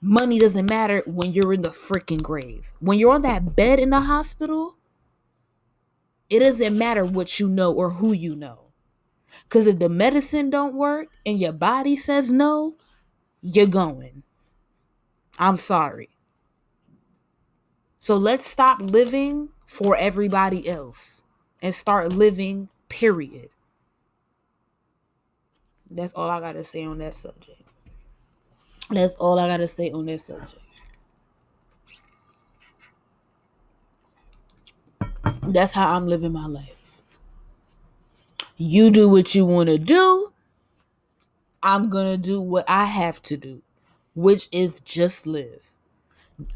Money 0.01 0.39
doesn't 0.39 0.67
matter 0.67 1.03
when 1.07 1.33
you're 1.33 1.53
in 1.53 1.63
the 1.63 1.71
freaking 1.71 2.23
grave. 2.23 2.73
When 2.81 2.99
you're 2.99 3.15
on 3.15 3.23
that 3.23 3.57
bed 3.57 3.79
in 3.79 3.91
the 3.91 4.03
hospital, 4.03 4.77
it 6.31 6.41
doesn't 6.41 6.79
matter 6.79 7.05
what 7.05 7.41
you 7.41 7.49
know 7.49 7.73
or 7.73 7.91
who 7.91 8.13
you 8.13 8.37
know. 8.37 8.67
Because 9.45 9.67
if 9.67 9.79
the 9.79 9.89
medicine 9.89 10.51
don't 10.51 10.75
work 10.75 11.09
and 11.25 11.39
your 11.39 11.53
body 11.53 11.97
says 11.97 12.33
no, 12.33 12.77
you're 13.43 13.67
going. 13.67 14.23
I'm 15.39 15.57
sorry. 15.57 16.09
So 17.99 18.17
let's 18.17 18.47
stop 18.47 18.81
living 18.81 19.51
for 19.67 19.97
everybody 19.97 20.69
else 20.69 21.23
and 21.63 21.75
start 21.75 22.13
living, 22.13 22.69
period. 22.89 23.51
That's 25.91 26.13
all 26.13 26.29
I 26.29 26.41
got 26.41 26.53
to 26.53 26.65
say 26.65 26.85
on 26.85 26.99
that 26.99 27.15
subject. 27.15 27.63
That's 28.91 29.15
all 29.17 29.39
I 29.39 29.47
got 29.47 29.59
to 29.59 29.69
say 29.69 29.91
on 29.91 30.07
that 30.07 30.21
subject. 30.21 30.63
That's 35.43 35.73
how 35.73 35.95
I'm 35.95 36.07
living 36.07 36.33
my 36.33 36.47
life. 36.47 36.75
You 38.57 38.91
do 38.91 39.09
what 39.09 39.35
you 39.35 39.47
want 39.47 39.69
to 39.69 39.79
do. 39.79 40.33
I'm 41.63 41.91
going 41.91 42.07
to 42.07 42.17
do 42.17 42.41
what 42.41 42.69
I 42.69 42.85
have 42.85 43.23
to 43.23 43.37
do 43.37 43.63
which 44.19 44.49
is 44.51 44.81
just 44.81 45.29
live. 45.29 45.71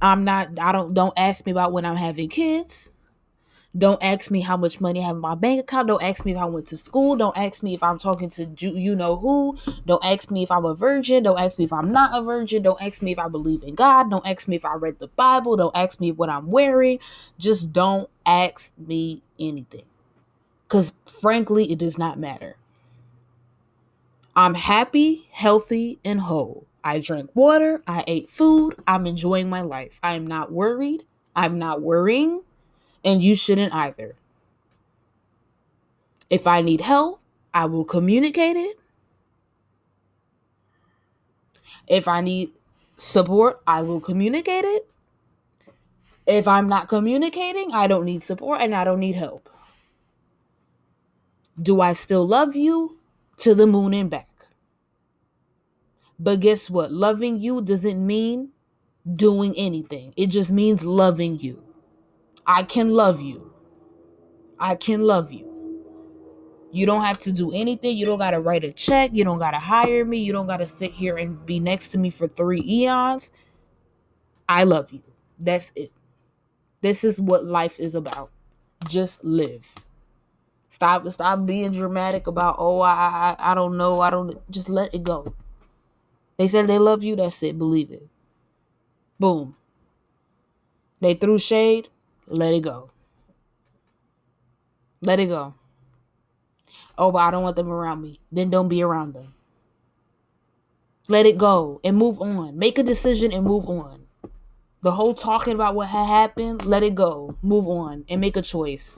I'm 0.00 0.24
not 0.24 0.58
I 0.58 0.72
don't 0.72 0.92
don't 0.94 1.14
ask 1.16 1.46
me 1.46 1.52
about 1.52 1.72
when 1.72 1.84
I'm 1.84 1.94
having 1.94 2.28
kids. 2.28 2.94
Don't 3.78 4.02
ask 4.02 4.32
me 4.32 4.40
how 4.40 4.56
much 4.56 4.80
money 4.80 5.00
I 5.00 5.06
have 5.06 5.14
in 5.14 5.22
my 5.22 5.36
bank 5.36 5.60
account. 5.60 5.86
Don't 5.86 6.02
ask 6.02 6.26
me 6.26 6.32
if 6.32 6.38
I 6.38 6.44
went 6.44 6.66
to 6.68 6.76
school. 6.76 7.14
Don't 7.14 7.38
ask 7.38 7.62
me 7.62 7.72
if 7.72 7.82
I'm 7.82 8.00
talking 8.00 8.28
to 8.30 8.44
you 8.58 8.96
know 8.96 9.16
who. 9.16 9.56
Don't 9.86 10.04
ask 10.04 10.30
me 10.30 10.42
if 10.42 10.50
I'm 10.50 10.64
a 10.64 10.74
virgin. 10.74 11.22
Don't 11.22 11.38
ask 11.38 11.56
me 11.56 11.64
if 11.64 11.72
I'm 11.72 11.92
not 11.92 12.10
a 12.18 12.20
virgin. 12.20 12.64
Don't 12.64 12.82
ask 12.82 13.00
me 13.00 13.12
if 13.12 13.18
I 13.20 13.28
believe 13.28 13.62
in 13.62 13.76
God. 13.76 14.10
Don't 14.10 14.26
ask 14.26 14.48
me 14.48 14.56
if 14.56 14.64
I 14.64 14.74
read 14.74 14.98
the 14.98 15.06
Bible. 15.08 15.56
Don't 15.56 15.76
ask 15.76 16.00
me 16.00 16.10
what 16.10 16.28
I'm 16.28 16.48
wearing. 16.50 16.98
Just 17.38 17.72
don't 17.72 18.10
ask 18.26 18.72
me 18.76 19.22
anything. 19.38 19.86
Because 20.66 20.92
frankly, 21.06 21.70
it 21.70 21.78
does 21.78 21.96
not 21.96 22.18
matter. 22.18 22.56
I'm 24.34 24.54
happy, 24.54 25.28
healthy, 25.30 26.00
and 26.04 26.22
whole. 26.22 26.66
I 26.84 26.98
drank 26.98 27.30
water, 27.34 27.82
I 27.86 28.04
ate 28.06 28.30
food, 28.30 28.74
I'm 28.86 29.06
enjoying 29.06 29.48
my 29.48 29.60
life. 29.60 30.00
I 30.02 30.14
am 30.14 30.26
not 30.26 30.50
worried, 30.50 31.04
I'm 31.34 31.58
not 31.58 31.80
worrying, 31.80 32.42
and 33.04 33.22
you 33.22 33.34
shouldn't 33.34 33.74
either. 33.74 34.16
If 36.28 36.46
I 36.46 36.60
need 36.60 36.80
help, 36.80 37.20
I 37.54 37.66
will 37.66 37.84
communicate 37.84 38.56
it. 38.56 38.78
If 41.86 42.08
I 42.08 42.20
need 42.20 42.52
support, 42.96 43.60
I 43.66 43.82
will 43.82 44.00
communicate 44.00 44.64
it. 44.64 44.88
If 46.26 46.46
I'm 46.46 46.68
not 46.68 46.88
communicating, 46.88 47.72
I 47.72 47.86
don't 47.86 48.04
need 48.04 48.22
support 48.22 48.60
and 48.62 48.74
I 48.74 48.84
don't 48.84 49.00
need 49.00 49.16
help. 49.16 49.48
Do 51.60 51.80
I 51.80 51.92
still 51.92 52.26
love 52.26 52.56
you? 52.56 52.98
To 53.38 53.54
the 53.54 53.66
moon 53.66 53.92
and 53.92 54.08
back. 54.08 54.31
But 56.22 56.38
guess 56.38 56.70
what? 56.70 56.92
Loving 56.92 57.40
you 57.40 57.60
doesn't 57.60 58.06
mean 58.06 58.50
doing 59.16 59.54
anything, 59.56 60.14
it 60.16 60.28
just 60.28 60.52
means 60.52 60.84
loving 60.84 61.40
you. 61.40 61.64
I 62.46 62.62
can 62.62 62.90
love 62.90 63.20
you. 63.20 63.52
I 64.58 64.76
can 64.76 65.02
love 65.02 65.32
you. 65.32 65.48
You 66.70 66.86
don't 66.86 67.02
have 67.02 67.18
to 67.20 67.32
do 67.32 67.52
anything. 67.52 67.96
You 67.96 68.06
don't 68.06 68.18
got 68.18 68.30
to 68.30 68.40
write 68.40 68.64
a 68.64 68.72
check. 68.72 69.10
You 69.12 69.24
don't 69.24 69.38
got 69.38 69.50
to 69.50 69.58
hire 69.58 70.04
me. 70.04 70.18
You 70.18 70.32
don't 70.32 70.46
got 70.46 70.58
to 70.58 70.66
sit 70.66 70.92
here 70.92 71.16
and 71.16 71.44
be 71.44 71.60
next 71.60 71.88
to 71.90 71.98
me 71.98 72.10
for 72.10 72.28
three 72.28 72.62
eons. 72.64 73.32
I 74.48 74.64
love 74.64 74.92
you. 74.92 75.02
That's 75.38 75.72
it. 75.74 75.92
This 76.80 77.04
is 77.04 77.20
what 77.20 77.44
life 77.44 77.78
is 77.80 77.94
about. 77.94 78.30
Just 78.88 79.22
live. 79.24 79.74
Stop 80.68 81.08
stop 81.10 81.44
being 81.44 81.72
dramatic 81.72 82.26
about 82.26 82.56
oh 82.58 82.80
I 82.80 83.36
I, 83.38 83.52
I 83.52 83.54
don't 83.54 83.76
know. 83.76 84.00
I 84.00 84.10
don't 84.10 84.38
just 84.50 84.68
let 84.68 84.94
it 84.94 85.02
go. 85.02 85.34
They 86.42 86.48
said 86.48 86.66
they 86.66 86.80
love 86.80 87.04
you, 87.04 87.14
that's 87.14 87.40
it. 87.44 87.56
Believe 87.56 87.92
it. 87.92 88.08
Boom. 89.20 89.54
They 91.00 91.14
threw 91.14 91.38
shade, 91.38 91.88
let 92.26 92.52
it 92.52 92.64
go. 92.64 92.90
Let 95.00 95.20
it 95.20 95.26
go. 95.26 95.54
Oh, 96.98 97.12
but 97.12 97.20
I 97.20 97.30
don't 97.30 97.44
want 97.44 97.54
them 97.54 97.70
around 97.70 98.02
me. 98.02 98.18
Then 98.32 98.50
don't 98.50 98.66
be 98.66 98.82
around 98.82 99.14
them. 99.14 99.34
Let 101.06 101.26
it 101.26 101.38
go 101.38 101.80
and 101.84 101.96
move 101.96 102.20
on. 102.20 102.58
Make 102.58 102.76
a 102.76 102.82
decision 102.82 103.30
and 103.30 103.44
move 103.44 103.68
on. 103.68 104.08
The 104.82 104.90
whole 104.90 105.14
talking 105.14 105.54
about 105.54 105.76
what 105.76 105.90
had 105.90 106.08
happened, 106.08 106.64
let 106.64 106.82
it 106.82 106.96
go. 106.96 107.36
Move 107.40 107.68
on 107.68 108.04
and 108.08 108.20
make 108.20 108.36
a 108.36 108.42
choice. 108.42 108.96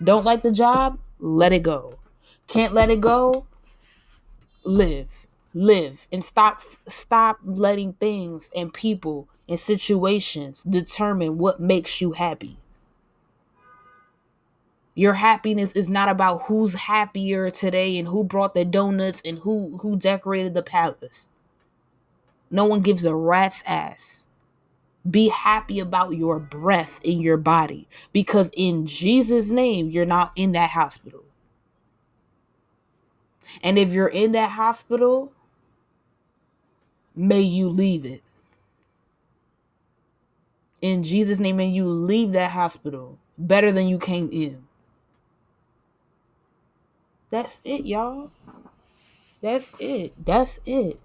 Don't 0.00 0.24
like 0.24 0.44
the 0.44 0.52
job? 0.52 1.00
Let 1.18 1.52
it 1.52 1.64
go. 1.64 1.98
Can't 2.46 2.72
let 2.72 2.88
it 2.88 3.00
go? 3.00 3.48
Live 4.62 5.26
live 5.54 6.06
and 6.12 6.24
stop 6.24 6.62
stop 6.88 7.38
letting 7.44 7.94
things 7.94 8.50
and 8.56 8.74
people 8.74 9.28
and 9.48 9.58
situations 9.60 10.62
determine 10.64 11.38
what 11.38 11.60
makes 11.60 12.00
you 12.00 12.12
happy 12.12 12.56
Your 14.94 15.14
happiness 15.14 15.72
is 15.72 15.88
not 15.88 16.10
about 16.10 16.44
who's 16.44 16.74
happier 16.74 17.50
today 17.50 17.98
and 17.98 18.08
who 18.08 18.24
brought 18.24 18.54
the 18.54 18.64
donuts 18.66 19.22
and 19.24 19.38
who 19.40 19.78
who 19.78 19.96
decorated 19.96 20.54
the 20.54 20.62
palace. 20.62 21.30
No 22.50 22.66
one 22.66 22.80
gives 22.80 23.04
a 23.04 23.14
rat's 23.14 23.62
ass. 23.66 24.26
Be 25.10 25.28
happy 25.30 25.80
about 25.80 26.16
your 26.16 26.38
breath 26.40 27.00
in 27.04 27.20
your 27.20 27.38
body 27.38 27.88
because 28.12 28.50
in 28.56 28.86
Jesus 28.86 29.52
name 29.52 29.90
you're 29.90 30.06
not 30.06 30.32
in 30.36 30.52
that 30.52 30.70
hospital. 30.70 31.24
And 33.62 33.78
if 33.78 33.92
you're 33.92 34.08
in 34.08 34.32
that 34.32 34.52
hospital, 34.52 35.32
may 37.14 37.40
you 37.40 37.68
leave 37.68 38.04
it. 38.04 38.22
In 40.80 41.02
Jesus 41.02 41.38
name 41.38 41.56
may 41.56 41.68
you 41.68 41.86
leave 41.86 42.32
that 42.32 42.50
hospital 42.50 43.18
better 43.38 43.70
than 43.70 43.86
you 43.86 43.98
came 43.98 44.28
in. 44.32 44.64
That's 47.30 47.60
it, 47.64 47.84
y'all. 47.86 48.30
That's 49.40 49.72
it. 49.78 50.12
That's 50.24 50.60
it. 50.66 51.00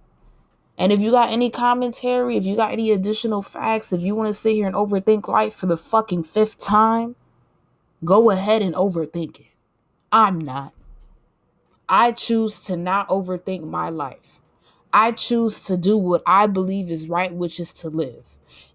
And 0.77 0.91
if 0.91 0.99
you 0.99 1.09
got 1.11 1.31
any 1.31 1.49
commentary, 1.49 2.37
if 2.37 2.45
you 2.45 2.55
got 2.55 2.71
any 2.71 2.91
additional 2.91 3.41
facts, 3.41 3.91
if 3.91 4.01
you 4.01 4.13
want 4.13 4.27
to 4.27 4.33
sit 4.33 4.53
here 4.53 4.67
and 4.67 4.75
overthink 4.75 5.27
life 5.27 5.55
for 5.55 5.65
the 5.65 5.77
fucking 5.77 6.23
fifth 6.23 6.57
time, 6.59 7.15
go 8.05 8.29
ahead 8.29 8.61
and 8.61 8.75
overthink 8.75 9.39
it. 9.39 9.55
I'm 10.11 10.39
not. 10.39 10.73
I 11.89 12.11
choose 12.11 12.59
to 12.61 12.77
not 12.77 13.07
overthink 13.09 13.63
my 13.63 13.89
life. 13.89 14.36
I 14.93 15.11
choose 15.11 15.59
to 15.61 15.77
do 15.77 15.97
what 15.97 16.23
I 16.25 16.47
believe 16.47 16.89
is 16.89 17.09
right, 17.09 17.33
which 17.33 17.59
is 17.59 17.71
to 17.73 17.89
live. 17.89 18.23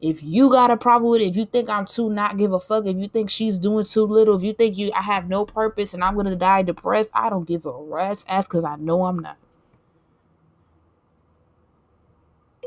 If 0.01 0.23
you 0.23 0.51
got 0.51 0.71
a 0.71 0.77
problem 0.77 1.11
with 1.11 1.21
it, 1.23 1.27
if 1.29 1.37
you 1.37 1.47
think 1.47 1.69
I'm 1.71 1.87
too 1.87 2.11
not 2.11 2.37
give 2.37 2.53
a 2.53 2.61
fuck, 2.61 2.87
if 2.87 2.97
you 2.97 3.09
think 3.09 3.31
she's 3.31 3.57
doing 3.57 3.85
too 3.85 4.05
little, 4.05 4.37
if 4.37 4.43
you 4.43 4.53
think 4.53 4.77
you 4.77 4.93
I 4.95 5.03
have 5.03 5.29
no 5.29 5.45
purpose 5.45 5.95
and 5.95 6.03
I'm 6.05 6.17
gonna 6.17 6.37
die 6.37 6.63
depressed, 6.63 7.11
I 7.15 7.31
don't 7.31 7.47
give 7.47 7.67
a 7.67 7.73
rat's 7.73 8.25
ass 8.29 8.47
because 8.47 8.65
I 8.65 8.77
know 8.77 9.05
I'm 9.05 9.19
not. 9.19 9.39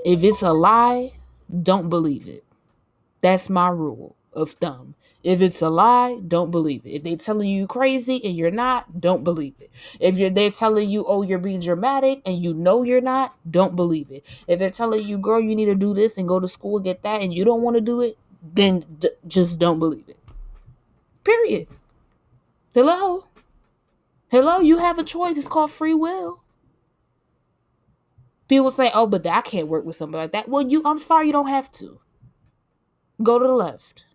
If 0.03 0.23
it's 0.23 0.41
a 0.41 0.53
lie, 0.53 1.13
don't 1.63 1.89
believe 1.89 2.27
it. 2.27 2.43
That's 3.21 3.49
my 3.49 3.69
rule 3.69 4.15
of 4.36 4.52
thumb. 4.52 4.95
If 5.24 5.41
it's 5.41 5.62
a 5.62 5.69
lie, 5.69 6.19
don't 6.28 6.52
believe 6.52 6.86
it. 6.86 6.91
If 6.91 7.04
they're 7.04 7.17
telling 7.17 7.50
you 7.50 7.65
crazy 7.65 8.24
and 8.24 8.36
you're 8.38 8.52
not, 8.52 9.02
don't 9.02 9.24
believe 9.24 9.56
it. 9.60 9.71
If 10.00 10.17
you're 10.17 10.30
they're 10.30 10.52
telling 10.52 10.88
you, 10.88 11.04
oh, 11.08 11.24
you're 11.24 11.39
being 11.39 11.62
dramatic 11.62 12.21
and 12.28 12.43
you 12.43 12.54
know 12.54 12.84
you're 12.84 13.02
not, 13.02 13.36
don't 13.50 13.76
believe 13.76 14.12
it. 14.12 14.24
If 14.48 14.60
they're 14.60 14.69
telling 14.69 15.04
you, 15.08 15.17
girl, 15.17 15.41
you 15.41 15.56
need 15.56 15.65
to 15.65 15.76
do 15.76 15.95
this 15.95 16.17
and 16.17 16.28
go 16.28 16.39
to 16.39 16.48
school 16.48 16.80
get 16.80 17.02
that, 17.02 17.21
and 17.21 17.34
you 17.34 17.43
don't 17.43 17.63
want 17.63 17.76
to 17.76 17.82
do 17.82 18.02
it, 18.02 18.19
then 18.43 18.86
d- 19.00 19.10
just 19.28 19.58
don't 19.58 19.80
believe 19.80 20.08
it. 20.08 20.19
Period. 21.24 21.67
Hello. 22.74 23.26
Hello, 24.30 24.60
you 24.60 24.78
have 24.78 25.00
a 25.00 25.04
choice. 25.04 25.38
It's 25.38 25.48
called 25.48 25.71
free 25.71 25.93
will. 25.93 26.43
People 28.48 28.69
say, 28.69 28.91
"Oh, 28.93 29.08
but 29.08 29.26
I 29.26 29.41
can't 29.41 29.67
work 29.67 29.86
with 29.86 29.95
somebody 29.95 30.24
like 30.24 30.32
that." 30.34 30.50
Well, 30.50 30.67
you, 30.67 30.84
I'm 30.86 31.00
sorry, 31.00 31.28
you 31.28 31.34
don't 31.34 31.48
have 31.48 31.71
to. 31.74 32.00
Go 33.24 33.39
to 33.39 33.48
the 33.48 33.54
left. 33.54 34.06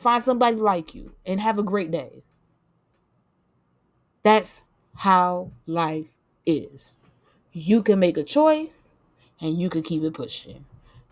Find 0.00 0.22
somebody 0.22 0.56
like 0.56 0.94
you 0.94 1.12
and 1.26 1.38
have 1.38 1.58
a 1.58 1.62
great 1.62 1.90
day. 1.90 2.22
That's 4.22 4.64
how 4.94 5.52
life 5.66 6.08
is. 6.46 6.96
You 7.52 7.82
can 7.82 7.98
make 7.98 8.16
a 8.16 8.22
choice 8.22 8.82
and 9.42 9.60
you 9.60 9.68
can 9.68 9.82
keep 9.82 10.02
it 10.02 10.14
pushing. 10.14 10.64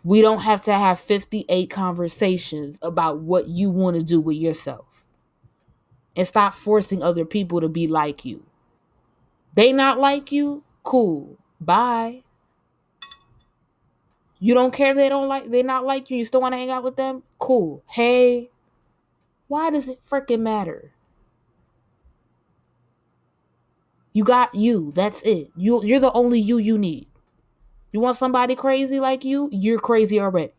We 0.05 0.23
don't 0.23 0.41
have 0.41 0.63
to 0.63 0.73
have 0.73 0.99
58 1.01 1.69
conversations 1.69 2.79
about 2.81 3.19
what 3.21 3.49
you 3.49 3.69
want 3.69 3.97
to 3.97 4.03
do 4.03 4.23
with 4.23 4.39
yourself. 4.39 5.05
And 6.17 6.27
stop 6.27 6.55
forcing 6.55 7.03
other 7.03 7.27
people 7.27 7.61
to 7.61 7.69
be 7.69 7.87
like 7.87 8.25
you. 8.25 8.43
They 9.53 9.71
not 9.71 10.01
like 10.01 10.33
you? 10.33 10.65
Cool. 10.83 11.37
Bye. 11.61 12.23
You 14.39 14.55
don't 14.55 14.73
care 14.73 14.93
if 14.93 14.97
they 14.97 15.11
don't 15.11 15.29
like 15.29 15.51
they 15.51 15.63
not 15.63 15.85
like 15.85 16.09
you, 16.09 16.17
you 16.17 16.25
still 16.25 16.41
want 16.41 16.55
to 16.55 16.57
hang 16.59 16.71
out 16.71 16.85
with 16.85 16.97
them? 16.97 17.23
Cool. 17.39 17.83
Hey, 17.87 18.51
why 19.49 19.71
does 19.71 19.89
it 19.89 20.01
freaking 20.09 20.41
matter? 20.41 20.93
You 24.13 24.25
got 24.25 24.55
you. 24.55 24.93
That's 24.95 25.23
it. 25.23 25.51
You 25.57 25.83
you're 25.85 26.01
the 26.01 26.13
only 26.13 26.41
you 26.41 26.59
you 26.59 26.79
need. 26.79 27.09
You 27.93 28.01
want 28.01 28.17
somebody 28.17 28.55
crazy 28.55 29.01
like 29.01 29.25
you? 29.25 29.49
You're 29.51 29.79
crazy 29.79 30.21
already. 30.21 30.53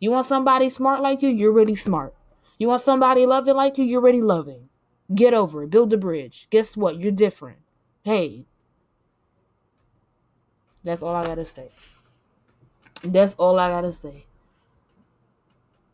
You 0.00 0.10
want 0.10 0.26
somebody 0.26 0.70
smart 0.70 1.00
like 1.00 1.22
you? 1.22 1.28
You're 1.28 1.52
really 1.52 1.74
smart. 1.74 2.14
You 2.58 2.68
want 2.68 2.82
somebody 2.82 3.26
loving 3.26 3.54
like 3.54 3.78
you? 3.78 3.84
You're 3.84 4.00
really 4.00 4.20
loving. 4.20 4.68
Get 5.14 5.34
over 5.34 5.64
it. 5.64 5.70
Build 5.70 5.92
a 5.92 5.96
bridge. 5.96 6.46
Guess 6.50 6.76
what? 6.76 6.98
You're 6.98 7.12
different. 7.12 7.58
Hey. 8.02 8.46
That's 10.82 11.02
all 11.02 11.14
I 11.14 11.24
got 11.24 11.36
to 11.36 11.44
say. 11.44 11.70
That's 13.02 13.34
all 13.34 13.58
I 13.58 13.70
got 13.70 13.82
to 13.82 13.92
say. 13.92 14.26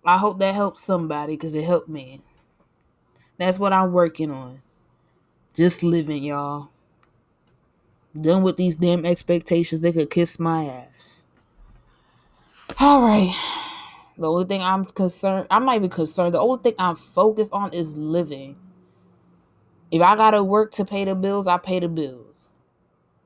I 0.05 0.19
hope 0.19 0.39
that 0.39 0.55
helps 0.55 0.83
somebody 0.83 1.35
because 1.35 1.55
it 1.55 1.65
helped 1.65 1.89
me. 1.89 2.23
That's 3.39 3.59
what 3.59 3.73
I'm 3.73 3.93
working 3.93 4.31
on. 4.31 4.61
Just 5.55 5.83
living, 5.83 6.25
y'all. 6.25 6.69
Done 8.19 8.43
with 8.43 8.57
these 8.57 8.77
damn 8.77 9.05
expectations. 9.05 9.81
They 9.81 9.93
could 9.93 10.11
kiss 10.11 10.39
my 10.39 10.65
ass. 10.65 11.29
All 12.79 13.03
right. 13.03 13.35
The 14.19 14.31
only 14.31 14.45
thing 14.45 14.63
I'm 14.63 14.85
concerned, 14.85 15.47
I'm 15.51 15.65
not 15.65 15.77
even 15.77 15.91
concerned. 15.91 16.35
The 16.35 16.41
only 16.41 16.63
thing 16.63 16.75
I'm 16.79 16.97
focused 16.97 17.53
on 17.53 17.73
is 17.73 17.97
living. 17.97 18.57
If 19.91 20.03
I 20.03 20.15
gotta 20.17 20.43
work 20.43 20.73
to 20.73 20.85
pay 20.85 21.05
the 21.05 21.15
bills, 21.15 21.47
I 21.47 21.57
pay 21.57 21.81
the 21.81 21.89
bills. 21.89 22.57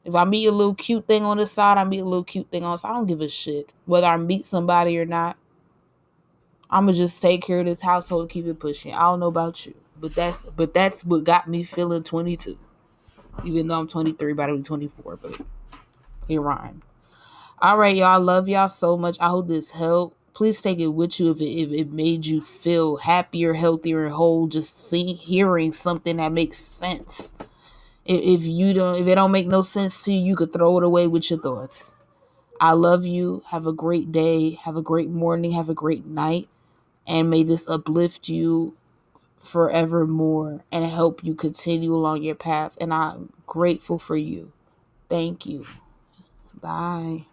If 0.05 0.15
I 0.15 0.25
meet 0.25 0.47
a 0.47 0.53
little 0.53 0.75
cute 0.75 1.07
thing 1.07 1.25
on 1.25 1.39
the 1.39 1.47
side, 1.47 1.79
I 1.79 1.85
meet 1.85 2.01
a 2.01 2.05
little 2.05 2.25
cute 2.25 2.51
thing 2.51 2.63
on 2.63 2.73
the 2.73 2.77
side. 2.77 2.91
I 2.91 2.95
don't 2.95 3.07
give 3.07 3.21
a 3.21 3.29
shit 3.29 3.73
whether 3.87 4.07
I 4.07 4.17
meet 4.17 4.45
somebody 4.47 4.99
or 4.99 5.05
not. 5.05 5.37
I'm 6.75 6.87
gonna 6.87 6.97
just 6.97 7.23
take 7.23 7.45
care 7.45 7.61
of 7.61 7.67
this 7.67 7.81
household, 7.81 8.31
keep 8.31 8.47
it 8.47 8.59
pushing. 8.59 8.93
I 8.93 9.03
don't 9.03 9.21
know 9.21 9.29
about 9.29 9.65
you, 9.65 9.75
but 10.01 10.13
that's 10.17 10.43
but 10.43 10.75
that's 10.75 11.05
what 11.05 11.23
got 11.23 11.47
me 11.47 11.63
feeling 11.63 12.03
22. 12.03 12.59
Even 13.45 13.69
though 13.69 13.79
I'm 13.79 13.87
23, 13.87 14.33
about 14.33 14.47
to 14.49 14.57
be 14.57 14.63
24, 14.63 15.17
but 15.19 15.41
it 16.29 16.39
rhymed. 16.39 16.83
All 17.61 17.79
right, 17.79 17.95
y'all. 17.95 18.07
I 18.07 18.17
love 18.17 18.49
y'all 18.49 18.69
so 18.69 18.97
much. 18.97 19.17
I 19.21 19.29
hope 19.29 19.47
this 19.47 19.71
helped. 19.71 20.17
Please 20.35 20.61
take 20.61 20.81
it 20.81 20.89
with 20.89 21.21
you 21.21 21.31
if 21.31 21.41
it, 21.41 21.45
if 21.45 21.71
it 21.71 21.93
made 21.93 22.27
you 22.27 22.41
feel 22.41 22.97
happier, 22.97 23.55
healthier, 23.55 24.07
and 24.07 24.15
whole. 24.15 24.49
Just 24.49 24.89
seeing, 24.89 25.17
hearing 25.17 25.71
something 25.71 26.17
that 26.17 26.33
makes 26.33 26.59
sense. 26.59 27.35
If, 28.05 28.41
if 28.41 28.47
you 28.49 28.75
don't, 28.75 29.01
if 29.01 29.07
it 29.07 29.15
don't 29.15 29.31
make 29.31 29.47
no 29.47 29.63
sense 29.63 30.03
to 30.05 30.13
you, 30.13 30.21
you 30.21 30.35
could 30.35 30.53
throw 30.53 30.77
it 30.79 30.85
away 30.85 31.07
with 31.07 31.31
your 31.31 31.39
thoughts. 31.39 31.95
I 32.61 32.73
love 32.73 33.07
you. 33.07 33.45
Have 33.51 33.69
a 33.69 33.73
great 33.73 34.11
day. 34.11 34.59
Have 34.65 34.77
a 34.77 34.83
great 34.83 35.09
morning. 35.09 35.53
Have 35.53 35.69
a 35.69 35.75
great 35.75 36.05
night 36.05 36.49
and 37.07 37.31
may 37.31 37.43
this 37.43 37.69
uplift 37.69 38.29
you 38.29 38.77
forevermore 39.39 40.65
and 40.73 40.85
help 40.87 41.25
you 41.25 41.35
continue 41.35 41.95
along 41.95 42.23
your 42.23 42.35
path. 42.35 42.79
And 42.81 42.95
I'm 42.95 43.33
grateful 43.47 43.99
for 43.99 44.17
you. 44.17 44.53
Thank 45.09 45.47
you. 45.47 45.67
Bye. 46.61 47.27